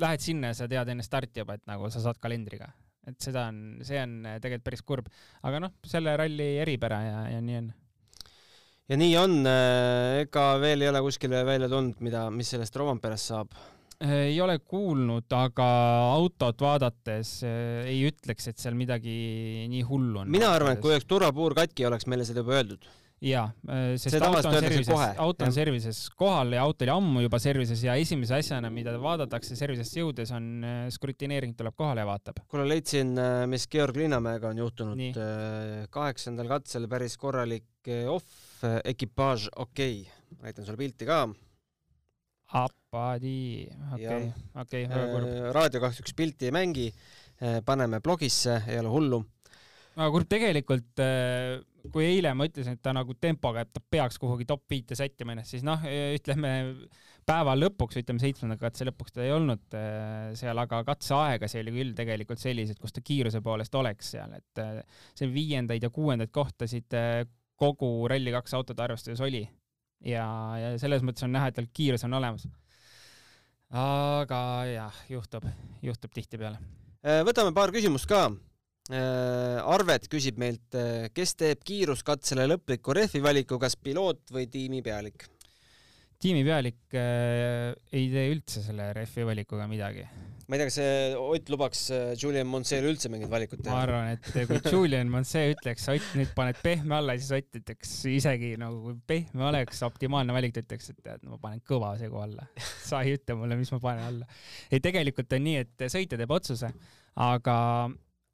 lähed 0.00 0.22
sinna 0.24 0.50
ja 0.50 0.58
sa 0.58 0.68
tead 0.68 0.90
enne 0.90 1.06
starti 1.06 1.44
juba, 1.44 1.56
et 1.56 1.64
nagu 1.70 1.88
sa 1.92 2.02
saad 2.02 2.18
kalendriga, 2.20 2.68
et 3.10 3.18
seda 3.20 3.48
on, 3.52 3.62
see 3.84 4.00
on 4.00 4.20
tegelikult 4.40 4.68
päris 4.70 4.84
kurb, 4.86 5.08
aga 5.44 5.62
noh, 5.66 5.74
selle 5.86 6.16
ralli 6.20 6.54
eripära 6.62 7.00
ja, 7.04 7.18
ja 7.36 7.40
nii 7.44 7.60
on 7.60 7.70
ja 8.92 9.00
nii 9.00 9.14
on, 9.20 9.38
äh, 9.48 10.24
ega 10.24 10.48
veel 10.62 10.84
ei 10.84 10.92
ole 10.92 11.04
kuskile 11.04 11.44
välja 11.46 11.70
tulnud, 11.72 12.02
mida, 12.04 12.26
mis 12.34 12.52
sellest 12.54 12.76
Romperes 12.80 13.30
saab 13.32 13.54
Äh, 14.02 14.32
ei 14.32 14.40
ole 14.42 14.56
kuulnud, 14.58 15.30
aga 15.38 15.66
autot 16.16 16.58
vaadates 16.64 17.36
äh, 17.46 17.84
ei 17.86 18.00
ütleks, 18.08 18.48
et 18.50 18.58
seal 18.58 18.74
midagi 18.74 19.14
nii 19.70 19.84
hullu 19.86 20.24
on. 20.24 20.32
mina 20.34 20.50
arvan, 20.50 20.74
et 20.74 20.82
kui 20.82 20.92
oleks 20.92 21.06
turvapuur 21.06 21.54
katki, 21.54 21.86
oleks 21.86 22.08
meile 22.10 22.26
seda 22.26 22.42
juba 22.42 22.58
öeldud. 22.58 22.88
Jaa, 23.24 23.44
äh, 23.68 23.85
sest 24.00 24.18
auto 24.22 24.48
on 24.48 24.59
services, 24.59 24.90
auto 25.22 25.46
on 25.46 25.55
services 25.55 26.00
kohal 26.18 26.57
ja 26.57 26.64
auto 26.64 26.85
oli 26.85 26.94
ammu 26.94 27.22
juba 27.24 27.38
services 27.42 27.85
ja 27.87 27.94
esimese 28.00 28.37
asjana, 28.38 28.70
mida 28.74 28.96
vaadatakse 29.00 29.57
servisesse 29.59 30.03
jõudes, 30.03 30.33
on 30.35 30.66
skrutineering 30.94 31.55
tuleb 31.59 31.77
kohale 31.79 32.05
ja 32.05 32.09
vaatab. 32.11 32.42
kuule, 32.48 32.66
leidsin, 32.68 33.14
mis 33.50 33.68
Georg 33.70 33.96
Linnamäega 33.96 34.50
on 34.50 34.61
juhtunud. 34.64 35.22
kaheksandal 35.94 36.50
katsel 36.57 36.88
päris 36.90 37.16
korralik 37.16 37.94
off, 38.11 38.62
ekipaaž 38.85 39.48
okei 39.57 40.05
okay., 40.05 40.38
näitan 40.42 40.66
sulle 40.66 40.81
pilti 40.81 41.07
ka 41.09 41.24
Apadi, 42.55 43.66
okei, 43.94 44.29
okei, 44.61 44.85
väga 44.87 45.07
kurb. 45.11 45.27
Äh, 45.27 45.46
raadio 45.57 45.81
kahjuks 45.83 46.14
pilti 46.14 46.46
ei 46.46 46.53
mängi, 46.55 46.85
äh, 47.42 47.59
paneme 47.66 47.98
blogisse, 48.05 48.61
ei 48.68 48.79
ole 48.79 48.92
hullu. 48.92 49.18
Aga 49.94 50.11
kurb 50.14 50.28
tegelikult, 50.30 51.02
äh, 51.02 51.62
kui 51.92 52.07
eile 52.07 52.33
ma 52.37 52.48
ütlesin, 52.48 52.78
et 52.78 52.83
ta 52.85 52.94
nagu 52.96 53.16
tempoga, 53.20 53.64
et 53.64 53.72
ta 53.74 53.83
peaks 53.83 54.18
kuhugi 54.20 54.46
top 54.48 54.64
viite 54.70 54.96
sättima 54.98 55.35
ennast, 55.35 55.52
siis 55.52 55.64
noh, 55.66 55.83
ütleme 56.16 56.52
päeva 57.28 57.54
lõpuks, 57.57 57.98
ütleme 58.00 58.22
seitsmenda 58.22 58.57
katse 58.61 58.87
lõpuks 58.88 59.14
ta 59.14 59.24
ei 59.24 59.33
olnud 59.33 59.76
seal, 60.37 60.61
aga 60.61 60.80
katseaegasi 60.88 61.61
oli 61.61 61.74
küll 61.76 61.92
tegelikult 61.96 62.40
sellised, 62.40 62.80
kus 62.80 62.96
ta 62.96 63.04
kiiruse 63.04 63.40
poolest 63.44 63.76
oleks 63.80 64.14
seal, 64.16 64.33
et 64.37 64.62
see 65.16 65.28
viiendaid 65.33 65.85
ja 65.85 65.92
kuuendaid 65.92 66.33
kohtasid 66.33 66.96
kogu 67.61 67.90
Rally2 68.11 68.59
autode 68.59 68.85
arvestuses 68.85 69.22
oli 69.24 69.44
ja, 70.04 70.26
ja 70.61 70.72
selles 70.80 71.04
mõttes 71.07 71.24
on 71.26 71.35
näha, 71.35 71.50
et 71.50 71.59
tal 71.59 71.68
kiirus 71.74 72.04
on 72.07 72.16
olemas. 72.18 72.46
aga 73.74 74.40
jah, 74.70 75.04
juhtub, 75.11 75.46
juhtub 75.83 76.14
tihtipeale. 76.14 76.61
Äh, 77.04 77.22
võtame 77.26 77.54
paar 77.57 77.72
küsimust 77.74 78.09
ka. 78.11 78.28
Äh, 78.92 79.62
Arvet 79.64 80.10
küsib 80.12 80.36
meilt, 80.36 80.74
äh, 80.76 81.06
kes 81.16 81.38
teeb 81.40 81.62
kiiruskatsele 81.64 82.44
lõpliku 82.50 82.92
rehvi 82.92 83.22
valiku, 83.24 83.56
kas 83.62 83.78
piloot 83.80 84.28
või 84.34 84.44
tiimipealik? 84.52 85.24
tiimipealik 86.20 86.92
äh, 86.96 87.72
ei 87.96 88.10
tee 88.12 88.28
üldse 88.32 88.60
selle 88.64 88.90
rehvi 88.96 89.24
valikuga 89.28 89.64
midagi 89.68 90.04
ma 90.44 90.58
ei 90.58 90.60
tea, 90.60 90.68
kas 90.68 91.16
Ott 91.16 91.48
lubaks 91.52 91.86
äh, 91.96 92.12
Julian 92.20 92.48
Monseel 92.48 92.84
üldse 92.90 93.08
mingit 93.12 93.32
valikut 93.32 93.62
teha? 93.64 93.72
ma 93.72 93.86
arvan, 93.86 94.12
et 94.18 94.52
kui 94.52 94.60
Julian 94.68 95.08
Monsee 95.12 95.54
ütleks, 95.54 95.88
Ott 95.94 96.12
nüüd 96.20 96.36
paned 96.36 96.60
pehme 96.60 96.98
alla, 96.98 97.16
siis 97.16 97.32
Ott 97.38 97.60
ütleks 97.62 97.96
isegi 98.12 98.54
nagu 98.60 98.82
kui 98.84 99.00
pehme 99.14 99.48
oleks 99.48 99.80
optimaalne 99.88 100.36
valik, 100.36 100.52
ta 100.56 100.64
ütleks, 100.64 100.92
et 100.92 101.00
tead, 101.00 101.24
ma 101.24 101.40
panen 101.40 101.64
kõva 101.64 101.94
segu 102.00 102.20
alla. 102.20 102.44
sa 102.90 103.00
ei 103.00 103.16
ütle 103.16 103.40
mulle, 103.40 103.56
mis 103.60 103.72
ma 103.72 103.80
panen 103.80 104.08
alla. 104.12 104.28
ei, 104.68 104.84
tegelikult 104.84 105.32
on 105.32 105.46
nii, 105.48 105.64
et 105.64 105.88
sõitja 105.88 106.20
teeb 106.20 106.36
otsuse, 106.36 106.74
aga 107.32 107.56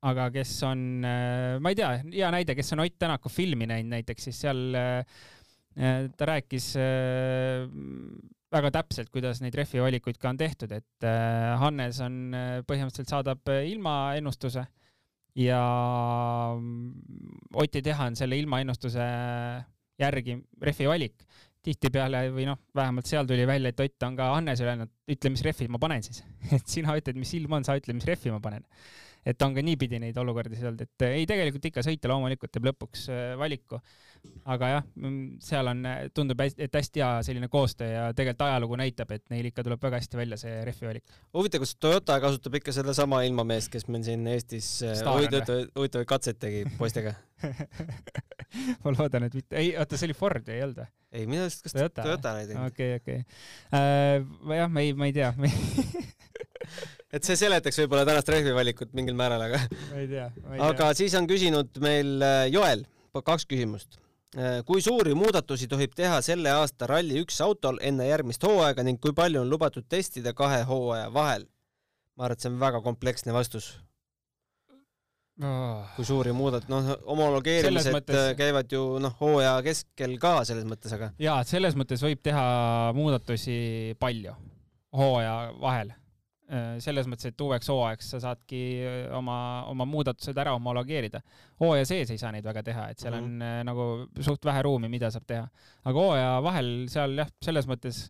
aga 0.09 0.31
kes 0.33 0.55
on, 0.69 0.83
äh, 1.05 1.59
ma 1.61 1.73
ei 1.73 1.79
tea, 1.79 1.93
hea 2.07 2.33
näide, 2.33 2.57
kes 2.57 2.73
on 2.77 2.87
Ott 2.87 2.99
Tänaku 2.99 3.33
filmi 3.33 3.69
näinud 3.69 3.99
näiteks, 3.99 4.31
siis 4.31 4.43
seal 4.47 4.63
äh, 4.79 5.05
ta 6.17 6.27
rääkis 6.27 6.73
väga 8.51 8.71
täpselt, 8.75 9.11
kuidas 9.15 9.41
neid 9.45 9.55
rehvi 9.59 9.83
valikuid 9.83 10.19
ka 10.21 10.33
on 10.33 10.39
tehtud, 10.41 10.73
et 10.75 11.07
äh, 11.07 11.55
Hannes 11.61 12.01
on, 12.05 12.19
äh, 12.35 12.55
põhimõtteliselt 12.67 13.13
saadab 13.13 13.51
äh, 13.53 13.67
ilmaennustuse 13.71 14.65
ja 15.39 15.61
mm, 16.57 17.53
Oti 17.63 17.83
teha 17.87 18.09
on 18.11 18.19
selle 18.19 18.39
ilmaennustuse 18.41 19.07
järgi 20.01 20.41
rehvi 20.63 20.91
valik. 20.91 21.25
tihtipeale 21.61 22.23
või 22.33 22.47
noh, 22.49 22.57
vähemalt 22.73 23.05
seal 23.05 23.27
tuli 23.29 23.45
välja, 23.47 23.69
et 23.69 23.81
Ott 23.85 24.05
on 24.07 24.15
ka 24.17 24.31
Hannesele 24.33 24.73
öelnud, 24.73 24.91
ütle, 25.13 25.31
mis 25.35 25.43
rehvi 25.45 25.69
ma 25.69 25.79
panen 25.79 26.03
siis 26.03 26.23
et 26.57 26.67
sina 26.67 26.97
ütled, 26.97 27.19
mis 27.21 27.35
ilm 27.37 27.59
on, 27.59 27.67
sa 27.67 27.77
ütle, 27.79 27.95
mis 27.95 28.09
rehvi 28.09 28.33
ma 28.33 28.41
panen 28.43 28.65
et 29.27 29.43
on 29.43 29.57
ka 29.57 29.65
niipidi 29.65 30.01
neid 30.03 30.17
olukordi 30.21 30.61
olnud, 30.63 30.87
et 30.87 31.07
ei, 31.09 31.27
tegelikult 31.29 31.71
ikka 31.71 31.85
sõitja 31.87 32.13
loomulikult 32.13 32.53
teeb 32.55 32.71
lõpuks 32.71 33.09
valiku 33.41 33.81
aga 34.51 34.69
jah, 34.69 34.87
mm, 34.99 35.39
seal 35.45 35.71
on, 35.71 35.81
tundub, 36.17 36.41
et 36.45 36.77
hästi 36.77 37.03
hea 37.03 37.11
selline 37.25 37.49
koostöö 37.53 37.89
ja 37.89 38.03
tegelikult 38.17 38.45
ajalugu 38.47 38.79
näitab, 38.81 39.13
et 39.17 39.25
neil 39.33 39.49
ikka 39.51 39.65
tuleb 39.67 39.83
väga 39.83 40.01
hästi 40.01 40.19
välja 40.19 40.39
see 40.41 40.53
rehvi 40.67 40.89
valik. 40.89 41.15
huvitav, 41.37 41.65
kas 41.65 41.75
Toyota 41.81 42.19
kasutab 42.23 42.59
ikka 42.61 42.75
sedasama 42.75 43.23
ilmameest, 43.29 43.71
kes 43.73 43.87
meil 43.89 44.05
siin 44.07 44.27
Eestis 44.33 44.71
äh, 44.87 45.03
huvitavaid 45.07 46.09
katseid 46.09 46.41
tegi 46.43 46.65
poistega 46.79 47.15
ma 48.83 48.95
loodan, 48.97 49.29
et 49.29 49.37
mitte, 49.39 49.57
ei, 49.57 49.73
oota, 49.81 49.99
see 50.01 50.11
oli 50.11 50.17
Ford 50.19 50.49
ei 50.53 50.65
olnud 50.67 50.83
või? 50.83 50.89
ei, 51.13 51.27
minu 51.27 51.45
arust 51.47 51.65
kas 51.67 51.77
Toyota, 51.77 52.07
Toyota 52.07 52.35
oli 52.37 52.49
teinud. 52.51 52.73
okei, 52.73 52.91
okei. 53.01 53.19
Äh, 53.77 54.57
jah, 54.57 54.73
ma 54.73 54.85
ei, 54.85 54.97
ma 54.97 55.11
ei 55.11 55.17
tea 55.17 55.33
et 57.13 57.27
see 57.27 57.39
seletaks 57.39 57.83
võib-olla 57.83 58.05
tänast 58.09 58.29
rehvivalikut 58.33 58.95
mingil 58.97 59.19
määral, 59.19 59.49
aga 59.49 59.65
ma 59.91 60.05
ei 60.05 60.11
tea, 60.11 60.29
aga 60.71 60.93
siis 60.99 61.17
on 61.19 61.27
küsinud 61.31 61.83
meil 61.83 62.17
äh, 62.23 62.47
Joel 62.53 62.87
kaks 63.11 63.49
küsimust 63.51 63.99
Äh, 64.39 64.61
kui 64.63 64.79
suuri 64.79 65.11
muudatusi 65.19 65.67
tohib 65.67 65.91
teha 65.99 66.21
selle 66.23 66.53
aasta 66.55 66.87
Rally1 66.87 67.35
autol 67.43 67.81
enne 67.83 68.05
järgmist 68.07 68.45
hooaega 68.47 68.85
ning 68.87 69.01
kui 69.03 69.11
palju 69.11 69.41
on 69.43 69.51
lubatud 69.51 69.89
testida 69.91 70.31
kahe 70.39 70.61
hooaja 70.69 71.09
vahel? 71.11 71.49
ma 72.15 72.29
arvan, 72.29 72.37
et 72.37 72.45
see 72.45 72.53
on 72.53 72.61
väga 72.61 72.79
kompleksne 72.85 73.35
vastus 73.35 73.73
oh.. 75.43 75.83
kui 75.97 76.07
suuri 76.07 76.31
muudat-, 76.31 76.71
noh, 76.71 76.93
homologeerimised 77.09 77.97
mõttes... 77.97 78.37
käivad 78.39 78.71
ju 78.71 78.85
noh, 79.03 79.19
hooaja 79.19 79.57
keskel 79.67 80.15
ka 80.23 80.37
selles 80.47 80.69
mõttes, 80.71 80.95
aga. 80.95 81.11
jaa, 81.19 81.41
selles 81.43 81.75
mõttes 81.75 82.07
võib 82.07 82.23
teha 82.23 82.45
muudatusi 82.95 83.57
palju 83.99 84.37
hooaja 84.95 85.35
vahel 85.59 85.91
Äh, 85.91 86.00
selles 86.83 87.07
mõttes, 87.07 87.31
et 87.31 87.43
uueks 87.45 87.71
hooajaks 87.71 88.11
sa 88.15 88.21
saadki 88.25 88.61
äh, 88.83 88.99
oma, 89.17 89.37
oma 89.71 89.87
muudatused 89.87 90.39
ära 90.43 90.55
homologeerida. 90.57 91.23
hooaja 91.63 91.87
sees 91.87 92.11
ei 92.11 92.19
saa 92.19 92.33
neid 92.35 92.47
väga 92.47 92.65
teha, 92.67 92.89
et 92.91 92.99
seal 92.99 93.15
on 93.15 93.25
mm 93.29 93.41
-hmm. 93.41 93.65
nagu 93.69 94.23
suht 94.27 94.45
vähe 94.45 94.63
ruumi, 94.67 94.89
mida 94.89 95.11
saab 95.11 95.27
teha. 95.27 95.49
aga 95.85 96.07
hooaja 96.07 96.31
vahel 96.43 96.71
seal 96.89 97.19
jah, 97.23 97.31
selles 97.43 97.69
mõttes 97.71 98.01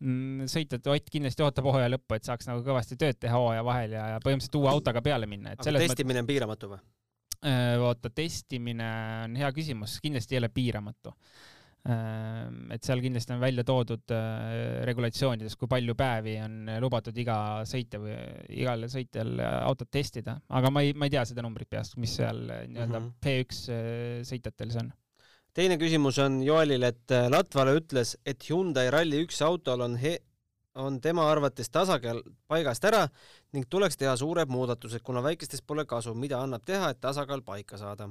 mm, 0.00 0.48
sõitjate 0.50 0.90
Ott 0.90 1.10
kindlasti 1.10 1.42
ootab 1.42 1.70
hooaja 1.70 1.90
lõppu, 1.94 2.16
et 2.16 2.24
saaks 2.24 2.50
nagu 2.50 2.64
kõvasti 2.66 2.96
tööd 2.96 3.20
teha 3.20 3.36
hooaja 3.36 3.64
vahel 3.64 3.92
ja, 3.92 4.08
ja 4.14 4.18
põhimõtteliselt 4.24 4.58
uue 4.58 4.70
autoga 4.70 5.02
peale 5.02 5.26
minna. 5.26 5.54
aga 5.54 5.78
testimine 5.78 6.18
mõt... 6.18 6.22
on 6.24 6.32
piiramatu 6.32 6.72
või? 6.74 6.80
oota, 7.78 8.10
testimine 8.10 8.88
on 9.24 9.36
hea 9.38 9.52
küsimus, 9.52 10.00
kindlasti 10.02 10.34
ei 10.34 10.38
ole 10.42 10.48
piiramatu 10.48 11.14
et 11.88 12.84
seal 12.84 13.00
kindlasti 13.00 13.32
on 13.32 13.40
välja 13.40 13.64
toodud 13.66 14.12
äh, 14.12 14.82
regulatsioonides, 14.88 15.56
kui 15.56 15.70
palju 15.70 15.94
päevi 15.98 16.36
on 16.44 16.70
lubatud 16.84 17.16
iga 17.16 17.38
sõitja 17.68 18.00
või 18.02 18.16
igal 18.60 18.84
sõitjal 18.92 19.38
autot 19.62 19.90
testida, 19.90 20.36
aga 20.48 20.72
ma 20.74 20.84
ei, 20.84 20.92
ma 20.92 21.08
ei 21.08 21.14
tea 21.16 21.24
seda 21.28 21.44
numbrit 21.44 21.70
peast, 21.70 21.96
mis 22.00 22.18
seal 22.20 22.44
äh, 22.52 22.64
nii-öelda 22.68 23.00
mm 23.00 23.08
-hmm. 23.08 23.20
P1 23.24 23.62
äh, 23.72 24.22
sõitjatel 24.28 24.74
see 24.74 24.84
on. 24.84 24.92
teine 25.54 25.78
küsimus 25.80 26.18
on 26.22 26.42
Joelil, 26.44 26.82
et 26.82 27.16
Latvala 27.30 27.74
ütles, 27.80 28.16
et 28.26 28.44
Hyundai 28.50 28.90
Rally1 28.92 29.42
autol 29.44 29.80
on 29.80 29.96
he-, 29.96 30.20
on 30.78 31.00
tema 31.02 31.26
arvates 31.30 31.70
tasakaal 31.74 32.22
paigast 32.50 32.84
ära 32.88 33.06
ning 33.56 33.64
tuleks 33.70 33.96
teha 33.96 34.12
suured 34.20 34.50
muudatused, 34.52 35.00
kuna 35.04 35.22
väikestest 35.24 35.64
pole 35.66 35.86
kasu, 35.88 36.12
mida 36.18 36.40
annab 36.44 36.64
teha, 36.68 36.90
et 36.92 37.00
tasakaal 37.00 37.40
paika 37.46 37.78
saada. 37.80 38.08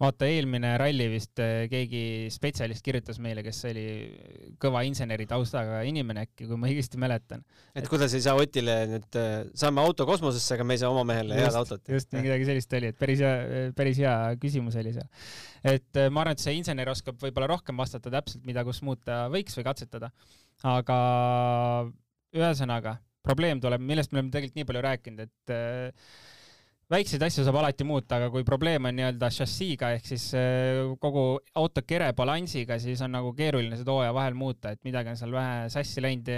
vaata, 0.00 0.28
eelmine 0.32 0.70
ralli 0.80 1.08
vist 1.12 1.40
eh, 1.44 1.66
keegi 1.68 2.02
spetsialist 2.32 2.84
kirjutas 2.86 3.20
meile, 3.20 3.44
kes 3.44 3.60
oli 3.68 3.84
kõva 4.62 4.84
inseneri 4.88 5.26
taustaga 5.28 5.82
inimene 5.88 6.24
äkki, 6.24 6.48
kui 6.48 6.60
ma 6.60 6.70
õigesti 6.70 7.00
mäletan. 7.00 7.44
et 7.76 7.90
kuidas 7.90 8.16
ei 8.16 8.24
saa 8.24 8.38
Otile 8.40 8.78
nüüd, 8.94 9.20
eh, 9.20 9.36
saame 9.58 9.84
auto 9.84 10.08
kosmosesse, 10.08 10.56
aga 10.56 10.64
me 10.64 10.78
ei 10.78 10.82
saa 10.84 10.92
oma 10.94 11.04
mehele 11.12 11.36
head 11.36 11.60
autot. 11.60 11.84
just, 11.98 12.12
midagi 12.16 12.48
sellist 12.48 12.80
oli, 12.80 12.92
et 12.94 12.98
päris 12.98 13.22
hea, 13.24 13.70
päris 13.76 14.00
hea 14.00 14.16
küsimus 14.40 14.80
oli 14.80 14.96
seal. 14.96 15.08
et 15.76 16.00
eh, 16.00 16.08
ma 16.08 16.24
arvan, 16.24 16.38
et 16.38 16.44
see 16.44 16.56
insener 16.56 16.88
oskab 16.88 17.20
võib-olla 17.20 17.52
rohkem 17.52 17.76
vastata 17.76 18.12
täpselt, 18.18 18.46
mida, 18.48 18.64
kus 18.64 18.80
muuta 18.86 19.26
võiks 19.32 19.60
või 19.60 19.68
katsetada. 19.68 20.14
aga 20.64 21.02
ühesõnaga, 22.36 22.98
probleem 23.24 23.60
tuleb, 23.62 23.82
millest 23.84 24.12
me 24.12 24.20
oleme 24.20 24.32
tegelikult 24.34 24.58
nii 24.58 24.68
palju 24.68 24.82
rääkinud, 24.84 25.22
et 25.24 25.52
äh, 25.54 26.10
väikseid 26.92 27.24
asju 27.26 27.44
saab 27.46 27.58
alati 27.60 27.86
muuta, 27.88 28.18
aga 28.18 28.30
kui 28.32 28.46
probleem 28.48 28.88
on 28.88 28.96
nii-öelda 28.98 29.30
šassiiga 29.34 29.92
ehk 29.96 30.08
siis 30.08 30.30
äh, 30.38 30.82
kogu 31.02 31.26
auto 31.60 31.84
kere 31.86 32.10
balansiga, 32.16 32.78
siis 32.82 33.02
on 33.04 33.14
nagu 33.16 33.34
keeruline 33.36 33.78
seda 33.80 33.94
hooaja 33.94 34.16
vahel 34.16 34.38
muuta, 34.38 34.72
et 34.74 34.82
midagi 34.88 35.12
on 35.12 35.20
seal 35.20 35.36
vähe 35.36 35.68
sassi 35.72 36.04
läinud. 36.04 36.32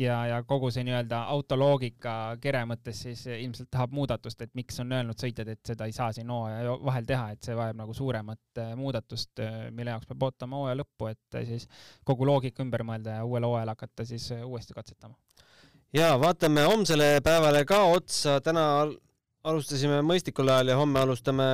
Ja, 0.00 0.16
ja 0.26 0.38
kogu 0.48 0.70
see 0.72 0.84
nii-öelda 0.86 1.20
autoloogika 1.34 2.14
kere 2.42 2.62
mõttes 2.68 3.02
siis 3.04 3.24
ilmselt 3.32 3.70
tahab 3.72 3.92
muudatust, 3.96 4.40
et 4.44 4.52
miks 4.58 4.80
on 4.82 4.92
öelnud 4.96 5.20
sõitjad, 5.20 5.50
et 5.52 5.72
seda 5.72 5.88
ei 5.88 5.94
saa 5.96 6.10
siin 6.16 6.30
hooaja 6.32 6.76
vahel 6.86 7.08
teha, 7.08 7.28
et 7.34 7.44
see 7.46 7.56
vajab 7.58 7.80
nagu 7.82 7.94
suuremat 7.96 8.62
muudatust, 8.80 9.44
mille 9.76 9.94
jaoks 9.94 10.08
peab 10.10 10.26
ootama 10.28 10.62
hooaja 10.62 10.80
lõppu, 10.80 11.10
et 11.12 11.40
siis 11.48 11.68
kogu 12.08 12.28
loogika 12.28 12.64
ümber 12.64 12.84
mõelda 12.86 13.20
ja 13.20 13.28
uuel 13.28 13.48
hooajal 13.48 13.74
hakata 13.74 14.08
siis 14.08 14.30
uuesti 14.40 14.76
katsetama. 14.76 15.14
ja 15.96 16.14
vaatame 16.20 16.64
homsele 16.64 17.12
päevale 17.24 17.64
ka 17.68 17.82
otsa, 17.92 18.40
täna 18.40 18.66
alustasime 19.44 20.02
mõistlikul 20.04 20.48
ajal 20.48 20.74
ja 20.74 20.80
homme 20.80 21.00
alustame 21.00 21.50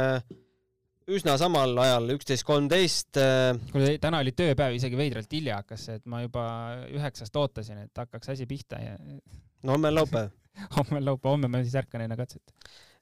üsna 1.07 1.37
samal 1.39 1.77
ajal, 1.79 2.09
üksteist 2.17 2.47
kolmteist. 2.47 3.19
Äh, 3.21 3.53
kuule, 3.71 3.95
täna 4.03 4.21
oli 4.25 4.33
tööpäev, 4.37 4.75
isegi 4.79 4.99
veidralt 4.99 5.33
hilja 5.33 5.61
hakkas, 5.61 5.87
et 5.95 6.05
ma 6.11 6.23
juba 6.25 6.47
üheksast 6.91 7.39
ootasin, 7.39 7.85
et 7.87 8.03
hakkaks 8.03 8.35
asi 8.35 8.49
pihta 8.51 8.81
ja. 8.83 8.97
no 9.63 9.77
homme 9.77 9.93
on 9.93 9.99
laupäev 10.01 10.35
homme 10.77 11.01
on 11.01 11.09
laupäev, 11.11 11.37
homme 11.37 11.51
ma 11.53 11.63
siis 11.63 11.77
ärkan 11.79 12.07
enne 12.07 12.19
katset. 12.19 12.55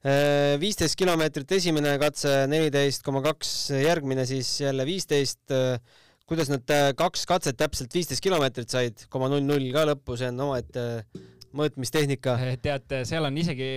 Äh, 0.05 0.55
viisteist 0.61 0.97
kilomeetrit 0.99 1.55
esimene 1.57 1.95
katse, 2.01 2.43
neliteist 2.51 3.05
koma 3.05 3.23
kaks 3.25 3.55
järgmine, 3.79 4.27
siis 4.29 4.51
jälle 4.61 4.85
viisteist. 4.85 5.41
Äh, 5.55 5.79
kuidas 6.29 6.49
nad 6.49 6.71
kaks 6.97 7.25
katset 7.29 7.57
täpselt 7.57 7.93
viisteist 7.93 8.23
kilomeetrit 8.25 8.69
said, 8.69 9.07
koma 9.13 9.29
null 9.31 9.45
null 9.45 9.71
ka 9.73 9.85
lõppu, 9.89 10.17
see 10.19 10.29
on 10.33 10.45
omaette 10.47 10.85
mõõtmistehnika. 11.55 12.37
tead, 12.65 12.97
seal 13.07 13.25
on 13.29 13.37
isegi 13.41 13.69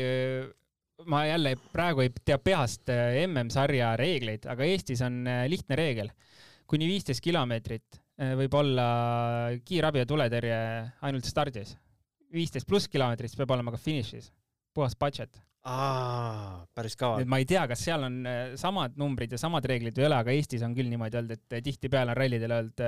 ma 1.06 1.26
jälle 1.26 1.56
praegu 1.72 2.02
ei 2.02 2.10
tea 2.24 2.38
peast 2.38 2.88
äh, 2.90 3.22
MM-sarja 3.26 3.94
reegleid, 3.96 4.46
aga 4.50 4.66
Eestis 4.66 5.02
on 5.06 5.26
äh, 5.26 5.46
lihtne 5.50 5.76
reegel. 5.78 6.10
kuni 6.68 6.88
viisteist 6.88 7.22
kilomeetrit 7.24 8.00
äh, 8.20 8.34
võib 8.36 8.54
olla 8.58 8.86
kiirabi 9.64 10.02
ja 10.02 10.06
tuletõrje 10.06 10.56
ainult 11.02 11.24
stardis. 11.24 11.76
viisteist 12.32 12.66
pluss 12.66 12.88
kilomeetrit 12.88 13.36
peab 13.36 13.50
olema 13.50 13.70
ka 13.70 13.78
finišis. 13.78 14.32
puhas 14.74 14.96
budget. 14.96 15.40
aa, 15.64 16.66
päris 16.74 16.96
kaval. 16.96 17.24
ma 17.24 17.38
ei 17.38 17.46
tea, 17.46 17.66
kas 17.68 17.84
seal 17.84 18.02
on 18.02 18.24
samad 18.56 18.96
numbrid 18.96 19.32
ja 19.32 19.38
samad 19.38 19.64
reeglid 19.64 19.96
või 19.96 20.06
ei 20.06 20.10
ole, 20.10 20.22
aga 20.22 20.34
Eestis 20.34 20.62
on 20.62 20.74
küll 20.74 20.90
niimoodi 20.90 21.22
olnud, 21.22 21.38
et 21.38 21.62
tihtipeale 21.64 22.14
on 22.14 22.16
rallidel 22.18 22.56
olnud 22.58 22.86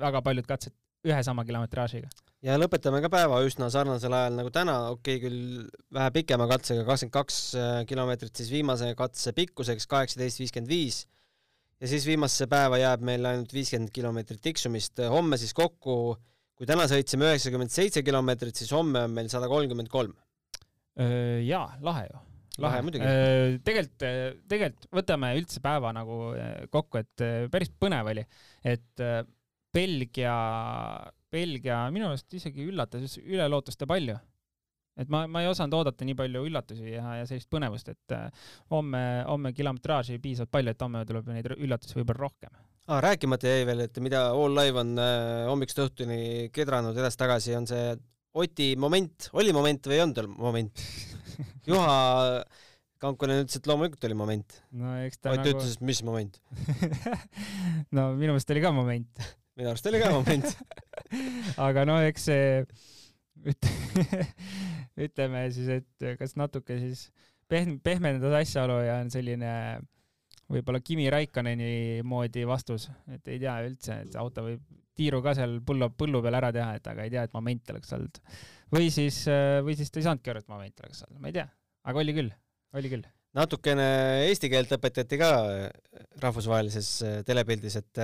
väga 0.00 0.22
paljud 0.22 0.48
katsed 0.48 0.76
ühe 1.08 1.22
sama 1.24 1.44
kilometraažiga 1.48 2.10
ja 2.44 2.56
lõpetame 2.60 3.00
ka 3.04 3.10
päeva 3.12 3.40
üsna 3.44 3.68
sarnasel 3.72 4.14
ajal 4.16 4.38
nagu 4.38 4.52
täna, 4.54 4.76
okei 4.94 5.18
okay,, 5.18 5.24
küll 5.24 5.96
vähe 5.96 6.12
pikema 6.14 6.46
katsega, 6.50 6.86
kakskümmend 6.88 7.16
kaks 7.16 7.40
äh, 7.58 7.72
kilomeetrit 7.88 8.40
siis 8.40 8.52
viimase 8.52 8.92
katse 8.98 9.34
pikkuseks, 9.36 9.88
kaheksateist 9.90 10.40
viiskümmend 10.42 10.70
viis. 10.72 11.04
ja 11.80 11.88
siis 11.88 12.06
viimasesse 12.08 12.48
päeva 12.50 12.80
jääb 12.80 13.04
meil 13.04 13.28
ainult 13.28 13.52
viiskümmend 13.56 13.92
kilomeetrit 13.92 14.40
tiksumist, 14.44 15.00
homme 15.12 15.36
siis 15.40 15.52
kokku, 15.56 16.16
kui 16.56 16.68
täna 16.68 16.88
sõitsime 16.88 17.28
üheksakümmend 17.28 17.72
seitse 17.72 18.02
kilomeetrit, 18.04 18.56
siis 18.56 18.72
homme 18.76 19.04
on 19.08 19.14
meil 19.16 19.30
sada 19.32 19.48
kolmkümmend 19.48 19.88
kolm. 19.92 20.16
jaa, 21.46 21.68
lahe 21.80 22.08
ju 22.10 22.26
lahe 22.60 22.80
muidugi. 22.84 23.04
tegelikult, 23.64 24.02
tegelikult 24.50 24.88
võtame 24.92 25.30
üldse 25.38 25.62
päeva 25.64 25.94
nagu 25.96 26.34
kokku, 26.72 27.00
et 27.00 27.24
päris 27.52 27.70
põnev 27.80 28.10
oli, 28.12 28.24
et 28.68 29.04
Belgia 29.74 30.34
Belgia 31.30 31.84
minu 31.94 32.10
meelest 32.10 32.34
isegi 32.34 32.66
üllatas 32.66 33.16
üle 33.22 33.46
lootuste 33.50 33.86
palju. 33.90 34.16
et 35.00 35.08
ma, 35.12 35.22
ma 35.30 35.40
ei 35.44 35.48
osanud 35.48 35.78
oodata 35.78 36.04
nii 36.04 36.16
palju 36.18 36.42
üllatusi 36.48 36.96
ja, 36.96 37.14
ja 37.20 37.26
sellist 37.28 37.48
põnevust, 37.52 37.88
et 37.88 38.14
äh, 38.16 38.48
homme, 38.74 39.00
homme 39.28 39.52
kilometraaži 39.56 40.18
piisavalt 40.20 40.50
palju, 40.52 40.74
et 40.74 40.82
homme 40.84 41.04
tuleb 41.08 41.30
neid 41.30 41.46
üllatusi 41.54 41.96
võib-olla 42.00 42.26
rohkem 42.26 42.50
ah,. 42.90 42.98
rääkimata 43.06 43.54
jäi 43.54 43.68
veel, 43.68 43.84
et 43.86 44.00
mida 44.02 44.26
All 44.34 44.58
Live 44.58 44.82
on 44.82 44.92
äh, 45.00 45.46
hommikust 45.48 45.80
õhtuni 45.86 46.50
kedranud 46.52 46.98
edasi-tagasi, 46.98 47.56
on 47.56 47.70
see 47.70 47.94
Oti 48.40 48.74
moment, 48.78 49.30
oli 49.34 49.50
moment 49.50 49.88
või 49.90 49.96
ei 49.96 50.02
olnud 50.04 50.20
moment? 50.38 50.82
Juha 51.70 51.96
Kankonen 53.00 53.40
ütles, 53.42 53.56
et 53.56 53.66
loomulikult 53.66 54.04
oli 54.06 54.14
moment. 54.18 54.58
no 54.76 54.92
eks 55.06 55.22
ta 55.22 55.32
Ott 55.32 55.40
nagu... 55.40 55.54
ütles, 55.54 55.78
mis 55.80 56.02
moment 56.06 56.36
no 57.96 58.10
minu 58.18 58.34
meelest 58.34 58.52
oli 58.52 58.66
ka 58.66 58.74
moment 58.76 59.30
minu 59.58 59.72
arust 59.72 59.86
oli 59.90 60.02
ka 60.02 60.12
moment 60.14 60.50
aga 61.68 61.86
no 61.88 62.00
eks 62.06 62.28
see 62.30 62.64
ütleme 65.06 65.46
siis, 65.54 65.70
et 65.80 66.10
kas 66.20 66.36
natuke 66.36 66.76
siis 66.80 67.06
pehm-, 67.50 67.78
pehmendada 67.82 68.42
asjaolu 68.42 68.80
ja 68.84 68.98
on 69.00 69.10
selline 69.12 69.52
võib-olla 70.50 70.80
Kimi 70.84 71.06
Raikkonneni 71.12 72.02
moodi 72.06 72.44
vastus, 72.48 72.88
et 73.12 73.28
ei 73.30 73.38
tea 73.42 73.54
üldse, 73.66 74.00
et 74.06 74.16
auto 74.18 74.44
võib 74.46 74.64
tiiru 74.98 75.22
ka 75.24 75.34
seal 75.38 75.60
põllu, 75.64 75.88
põllu 75.96 76.20
peal 76.24 76.36
ära 76.40 76.50
teha, 76.54 76.74
et 76.76 76.90
aga 76.90 77.06
ei 77.06 77.12
tea, 77.14 77.22
et 77.26 77.36
moment 77.36 77.72
oleks 77.74 77.94
olnud. 77.96 78.20
või 78.74 78.90
siis, 78.92 79.22
või 79.64 79.76
siis 79.78 79.90
ta 79.90 80.00
ei 80.00 80.08
saanudki 80.08 80.32
aru, 80.32 80.42
et 80.42 80.52
moment 80.52 80.84
oleks 80.84 81.06
olnud, 81.06 81.22
ma 81.22 81.30
ei 81.30 81.38
tea, 81.38 81.46
aga 81.86 82.02
oli 82.02 82.16
küll, 82.16 82.34
oli 82.76 82.92
küll. 82.92 83.06
natukene 83.38 83.86
eesti 84.26 84.50
keelt 84.52 84.74
õpetati 84.76 85.20
ka 85.20 85.30
rahvusvahelises 86.26 86.92
telepildis, 87.28 87.78
et 87.80 88.02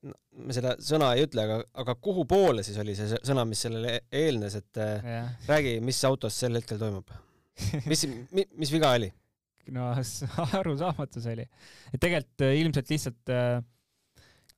me 0.00 0.54
seda 0.56 0.74
sõna 0.82 1.12
ei 1.16 1.26
ütle, 1.26 1.44
aga, 1.44 1.56
aga 1.82 1.94
kuhu 2.02 2.24
poole 2.28 2.64
siis 2.64 2.78
oli 2.80 2.94
see 2.96 3.18
sõna, 3.18 3.44
mis 3.48 3.64
sellele 3.66 3.98
eelnes, 4.22 4.56
et 4.60 4.80
äh, 4.80 5.10
ja. 5.16 5.24
räägi, 5.50 5.74
mis 5.84 6.00
autos 6.08 6.38
sel 6.40 6.56
hetkel 6.56 6.80
toimub? 6.80 7.10
mis 7.90 8.06
mi,, 8.08 8.46
mis 8.56 8.72
viga 8.72 8.94
oli? 8.96 9.10
no 9.76 9.90
arusaamatus 10.60 11.28
oli. 11.34 11.44
et 11.92 12.00
tegelikult 12.00 12.46
äh, 12.46 12.56
ilmselt 12.62 12.94
lihtsalt 12.94 13.34
äh, 13.34 13.60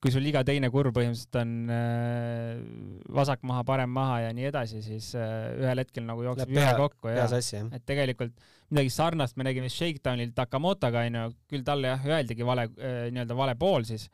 kui 0.03 0.11
sul 0.11 0.25
iga 0.27 0.41
teine 0.47 0.67
kurv 0.71 0.91
põhimõtteliselt 0.95 1.37
on 1.39 1.51
vasak 3.15 3.45
maha, 3.47 3.61
parem 3.67 3.91
maha 3.95 4.17
ja 4.25 4.33
nii 4.35 4.49
edasi, 4.49 4.81
siis 4.83 5.13
ühel 5.15 5.79
hetkel 5.79 6.03
nagu 6.03 6.25
jookseb 6.25 6.51
ühe 6.51 6.73
kokku 6.75 7.13
ja 7.13 7.23
et 7.23 7.85
tegelikult 7.87 8.35
midagi 8.67 8.91
sarnast 8.91 9.39
me 9.39 9.47
nägime 9.47 9.71
Shakedownil 9.71 10.33
Takamotoga 10.35 11.05
onju, 11.07 11.29
küll 11.47 11.63
talle 11.63 11.93
jah 11.93 12.03
öeldigi 12.17 12.43
vale 12.47 12.67
nii-öelda 12.75 13.37
vale 13.39 13.55
pool 13.59 13.87
siis 13.87 14.09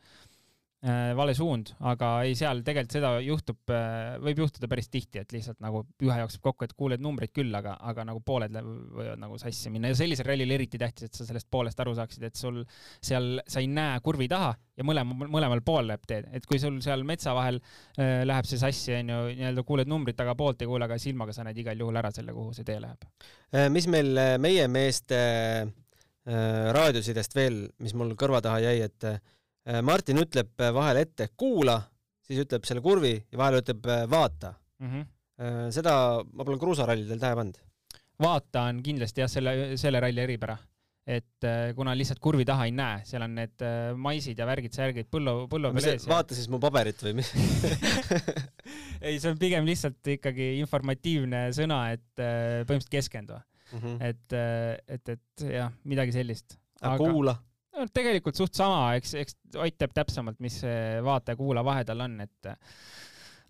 vale 0.80 1.34
suund, 1.36 1.74
aga 1.84 2.08
ei, 2.24 2.32
seal 2.38 2.62
tegelikult 2.64 2.94
seda 2.94 3.10
juhtub, 3.20 3.58
äh, 3.74 4.14
võib 4.24 4.38
juhtuda 4.40 4.68
päris 4.70 4.88
tihti, 4.88 5.20
et 5.20 5.34
lihtsalt 5.34 5.58
nagu 5.60 5.82
ühe 6.00 6.16
jookseb 6.22 6.40
kokku, 6.46 6.64
et 6.64 6.72
kuuled 6.72 7.02
numbreid 7.04 7.34
küll, 7.36 7.52
aga, 7.56 7.74
aga 7.90 8.06
nagu 8.08 8.22
pooled 8.24 8.54
võivad 8.56 9.20
nagu 9.20 9.36
sassi 9.40 9.68
minna 9.72 9.90
ja 9.90 9.98
sellisel 9.98 10.24
rallil 10.30 10.54
eriti 10.56 10.78
tähtis, 10.80 11.10
et 11.10 11.18
sa 11.18 11.26
sellest 11.28 11.50
poolest 11.52 11.82
aru 11.84 11.92
saaksid, 11.98 12.24
et 12.30 12.40
sul 12.40 12.62
seal, 12.96 13.42
sa 13.44 13.60
ei 13.60 13.68
näe 13.68 13.98
kurvi 14.04 14.28
taha 14.32 14.54
ja 14.80 14.86
mõlema, 14.88 15.28
mõlemal 15.28 15.60
pool 15.66 15.90
läheb 15.90 16.06
teed, 16.08 16.30
et 16.32 16.48
kui 16.48 16.60
sul 16.62 16.78
seal 16.84 17.04
metsa 17.08 17.34
vahel 17.36 17.60
äh, 17.60 18.22
läheb 18.24 18.48
see 18.48 18.60
sassi, 18.62 18.94
onju, 19.02 19.18
nii-öelda 19.34 19.64
kuuled 19.68 19.90
numbrit, 19.90 20.22
aga 20.24 20.32
poolt 20.38 20.64
ei 20.64 20.70
kuule, 20.70 20.88
aga 20.88 20.96
silmaga 21.02 21.34
sa 21.36 21.44
näed 21.44 21.60
igal 21.60 21.84
juhul 21.84 22.00
ära 22.00 22.12
selle, 22.14 22.32
kuhu 22.32 22.54
see 22.56 22.64
tee 22.64 22.78
läheb. 22.80 23.04
Äh, 23.52 23.68
mis 23.68 23.90
meil 23.92 24.16
meie 24.40 24.64
meeste 24.72 25.20
äh, 25.20 26.72
raadiosidest 26.72 27.36
veel, 27.36 27.66
mis 27.84 27.92
mul 27.92 28.16
kõrva 28.16 28.40
taha 28.48 28.64
jäi, 28.64 28.78
et 28.88 29.08
äh, 29.10 29.20
Äh, 29.20 29.39
Martin 29.82 30.22
ütleb 30.22 30.62
äh, 30.62 30.72
vahel 30.74 31.02
ette 31.02 31.30
kuula, 31.38 31.76
siis 32.24 32.40
ütleb 32.44 32.64
selle 32.68 32.82
kurvi 32.84 33.12
ja 33.18 33.40
vahel 33.40 33.60
ütleb 33.60 33.86
äh, 33.90 34.06
vaata 34.10 34.54
mm. 34.80 34.88
-hmm. 34.88 35.08
seda 35.72 35.92
ma 36.24 36.44
pole 36.44 36.58
kruusarallidel 36.60 37.20
tähele 37.20 37.36
pannud. 37.36 37.60
vaata 38.20 38.66
on 38.70 38.82
kindlasti 38.84 39.22
jah, 39.24 39.30
selle, 39.32 39.54
selle 39.80 40.00
ralli 40.00 40.20
eripära, 40.20 40.56
et 41.08 41.46
kuna 41.76 41.94
lihtsalt 41.96 42.20
kurvi 42.20 42.44
taha 42.44 42.66
ei 42.68 42.74
näe, 42.76 43.00
seal 43.08 43.24
on 43.24 43.34
need 43.34 43.64
maisid 43.96 44.38
ja 44.38 44.46
värgid-särgid 44.48 45.08
põllu, 45.12 45.46
põllu 45.48 45.72
peal 45.76 45.88
ees. 45.94 46.08
vaata 46.08 46.36
siis 46.36 46.48
mu 46.52 46.60
paberit 46.60 47.00
või 47.04 47.14
mis 47.20 47.32
ei, 49.06 49.16
see 49.16 49.30
on 49.32 49.40
pigem 49.40 49.64
lihtsalt 49.68 50.12
ikkagi 50.16 50.58
informatiivne 50.60 51.46
sõna, 51.56 51.86
et 51.96 52.04
põhimõtteliselt 52.16 52.92
keskendu 52.92 53.36
mm. 53.36 53.78
-hmm. 53.78 53.96
et, 54.10 54.40
et, 54.98 55.14
et 55.16 55.48
jah, 55.56 55.72
midagi 55.84 56.16
sellist. 56.16 56.60
aga 56.80 57.00
kuula 57.00 57.38
no 57.80 57.88
tegelikult 57.92 58.38
suht 58.38 58.56
sama, 58.56 58.92
eks, 58.98 59.14
eks 59.20 59.38
Ott 59.60 59.78
teab 59.80 59.94
täpsemalt, 59.96 60.38
mis 60.44 60.60
see 60.62 61.00
vaataja-kuulaja 61.04 61.66
vahe 61.66 61.86
tal 61.88 62.04
on, 62.04 62.20
et 62.22 62.50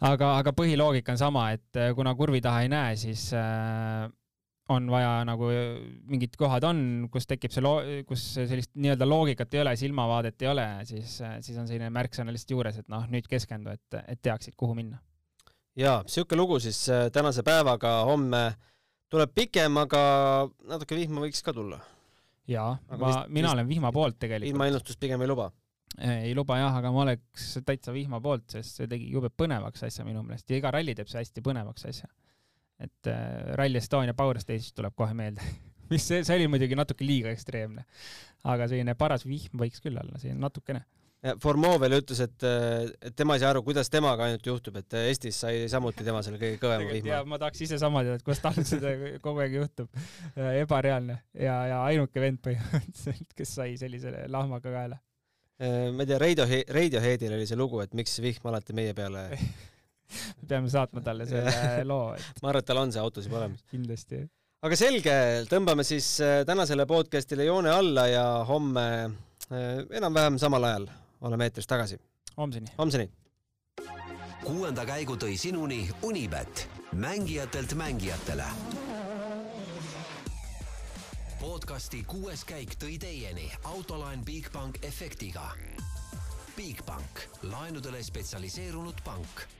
aga, 0.06 0.30
aga 0.38 0.54
põhiloogika 0.56 1.12
on 1.12 1.20
sama, 1.20 1.50
et 1.56 1.80
kuna 1.96 2.14
kurvi 2.16 2.40
taha 2.44 2.62
ei 2.64 2.70
näe, 2.72 2.94
siis 3.00 3.26
äh, 3.36 4.06
on 4.70 4.86
vaja 4.90 5.10
nagu 5.26 5.50
mingid 6.08 6.38
kohad 6.40 6.64
on, 6.68 6.80
kus 7.12 7.28
tekib 7.28 7.52
see 7.52 7.64
loo-, 7.64 7.82
kus 8.08 8.24
sellist 8.38 8.72
nii-öelda 8.78 9.08
loogikat 9.08 9.54
ei 9.56 9.62
ole, 9.64 9.76
silmavaadet 9.76 10.46
ei 10.46 10.50
ole, 10.52 10.66
siis, 10.88 11.18
siis 11.18 11.60
on 11.60 11.68
selline 11.68 11.90
märksõna 11.94 12.32
lihtsalt 12.32 12.56
juures, 12.56 12.80
et 12.80 12.90
noh, 12.92 13.06
nüüd 13.10 13.28
keskendu, 13.30 13.74
et, 13.74 14.00
et 14.06 14.22
teaksid, 14.22 14.56
kuhu 14.60 14.78
minna. 14.78 15.00
jaa, 15.78 16.00
sihuke 16.08 16.38
lugu 16.38 16.60
siis 16.62 16.84
äh, 16.88 17.08
tänase 17.12 17.44
päevaga, 17.46 18.00
homme 18.08 18.44
tuleb 19.10 19.34
pikem, 19.34 19.76
aga 19.82 20.02
natuke 20.70 20.96
vihma 20.96 21.26
võiks 21.26 21.42
ka 21.44 21.54
tulla 21.56 21.82
jaa, 22.48 22.74
ma, 22.98 23.14
mina 23.28 23.52
olen 23.54 23.68
vihma 23.68 23.92
poolt 23.92 24.18
tegelikult. 24.18 24.54
ilmaennustust 24.54 25.00
pigem 25.00 25.22
ei 25.22 25.30
luba? 25.30 25.50
ei 26.06 26.34
luba 26.34 26.58
jah, 26.60 26.76
aga 26.78 26.92
ma 26.94 27.02
oleks 27.04 27.48
täitsa 27.66 27.92
vihma 27.92 28.20
poolt, 28.22 28.46
sest 28.54 28.80
see 28.80 28.90
tegi 28.90 29.10
jube 29.10 29.30
põnevaks 29.42 29.82
asja 29.88 30.06
minu 30.06 30.22
meelest 30.22 30.50
ja 30.50 30.60
iga 30.60 30.70
ralli 30.74 30.94
teeb 30.94 31.10
see 31.10 31.22
hästi 31.22 31.42
põnevaks 31.44 31.88
asja. 31.90 32.08
et 32.80 33.10
äh, 33.10 33.52
Rally 33.58 33.82
Estonia 33.82 34.14
Power 34.14 34.40
Stage 34.40 34.70
tuleb 34.76 34.94
kohe 34.96 35.14
meelde 35.14 35.44
mis 35.92 36.06
see, 36.06 36.22
see 36.24 36.38
oli 36.38 36.46
muidugi 36.52 36.78
natuke 36.78 37.04
liiga 37.04 37.34
ekstreemne. 37.34 37.84
aga 38.44 38.70
selline 38.70 38.94
paras 38.94 39.26
vihm 39.26 39.60
võiks 39.60 39.82
küll 39.82 39.98
olla, 39.98 40.18
siin 40.22 40.40
natukene 40.40 40.84
Formeau 41.42 41.76
veel 41.76 41.98
ütles, 41.98 42.22
et, 42.24 42.44
et 43.04 43.16
tema 43.16 43.34
ei 43.36 43.42
saa 43.42 43.50
aru, 43.52 43.60
kuidas 43.66 43.90
temaga 43.92 44.24
ainult 44.24 44.46
juhtub, 44.46 44.78
et 44.80 44.94
Eestis 45.02 45.36
sai 45.42 45.66
samuti 45.68 46.04
tema 46.06 46.22
selle 46.24 46.40
kõige 46.40 46.56
kõvema 46.62 46.86
vihma. 46.88 47.18
ma 47.28 47.38
tahaks 47.42 47.60
ise 47.66 47.76
sama 47.82 48.00
teada, 48.06 48.16
et 48.16 48.24
kuidas 48.24 48.40
tal 48.40 48.56
seda 48.72 48.94
kogu 49.20 49.42
aeg 49.44 49.58
juhtub. 49.58 49.90
ebareaalne 50.62 51.18
ja, 51.34 51.58
ja 51.68 51.82
ainuke 51.90 52.24
vend 52.24 52.40
põhimõtteliselt, 52.46 53.34
kes 53.36 53.52
sai 53.58 53.76
sellise 53.80 54.14
lahmaga 54.32 54.72
kaela. 54.72 54.96
ma 55.60 56.06
ei 56.06 56.08
tea, 56.08 56.22
Radiohe-, 56.24 56.64
Radioheadil 56.72 57.36
oli 57.36 57.50
see 57.50 57.60
lugu, 57.60 57.82
et 57.84 57.92
miks 57.92 58.16
vihm 58.24 58.48
alati 58.48 58.76
meie 58.80 58.96
peale 58.96 59.26
peame 60.48 60.70
saatma 60.72 61.02
talle 61.04 61.26
selle 61.28 61.84
loo 61.90 62.12
et.... 62.16 62.42
ma 62.42 62.52
arvan, 62.52 62.62
et 62.62 62.70
tal 62.70 62.82
on 62.82 62.94
see 62.94 63.02
autos 63.02 63.28
juba 63.28 63.42
olemas. 63.42 63.64
kindlasti. 63.70 64.22
aga 64.66 64.78
selge, 64.78 65.16
tõmbame 65.50 65.86
siis 65.86 66.08
äh, 66.24 66.40
tänasele 66.48 66.86
podcastile 66.90 67.46
joone 67.48 67.72
alla 67.74 68.06
ja 68.10 68.24
homme 68.48 68.88
äh, 69.04 69.84
enam-vähem 70.00 70.40
samal 70.42 70.68
ajal 70.70 70.90
oleme 71.20 71.44
eetris 71.44 71.66
tagasi. 71.66 72.00
homseni. 72.36 72.66
homseni. 72.78 73.10
kuuenda 74.44 74.86
käigu 74.86 75.16
tõi 75.16 75.36
sinuni 75.36 75.90
Unibet, 76.02 76.68
mängijatelt 76.92 77.74
mängijatele. 77.74 78.44
podcasti 81.40 82.04
kuues 82.04 82.44
käik 82.44 82.74
tõi 82.74 82.98
teieni 82.98 83.52
autolaen 83.64 84.24
Bigbank 84.24 84.84
efektiga. 84.84 85.50
Bigbank, 86.56 87.20
laenudele 87.42 88.02
spetsialiseerunud 88.02 89.00
pank 89.04 89.59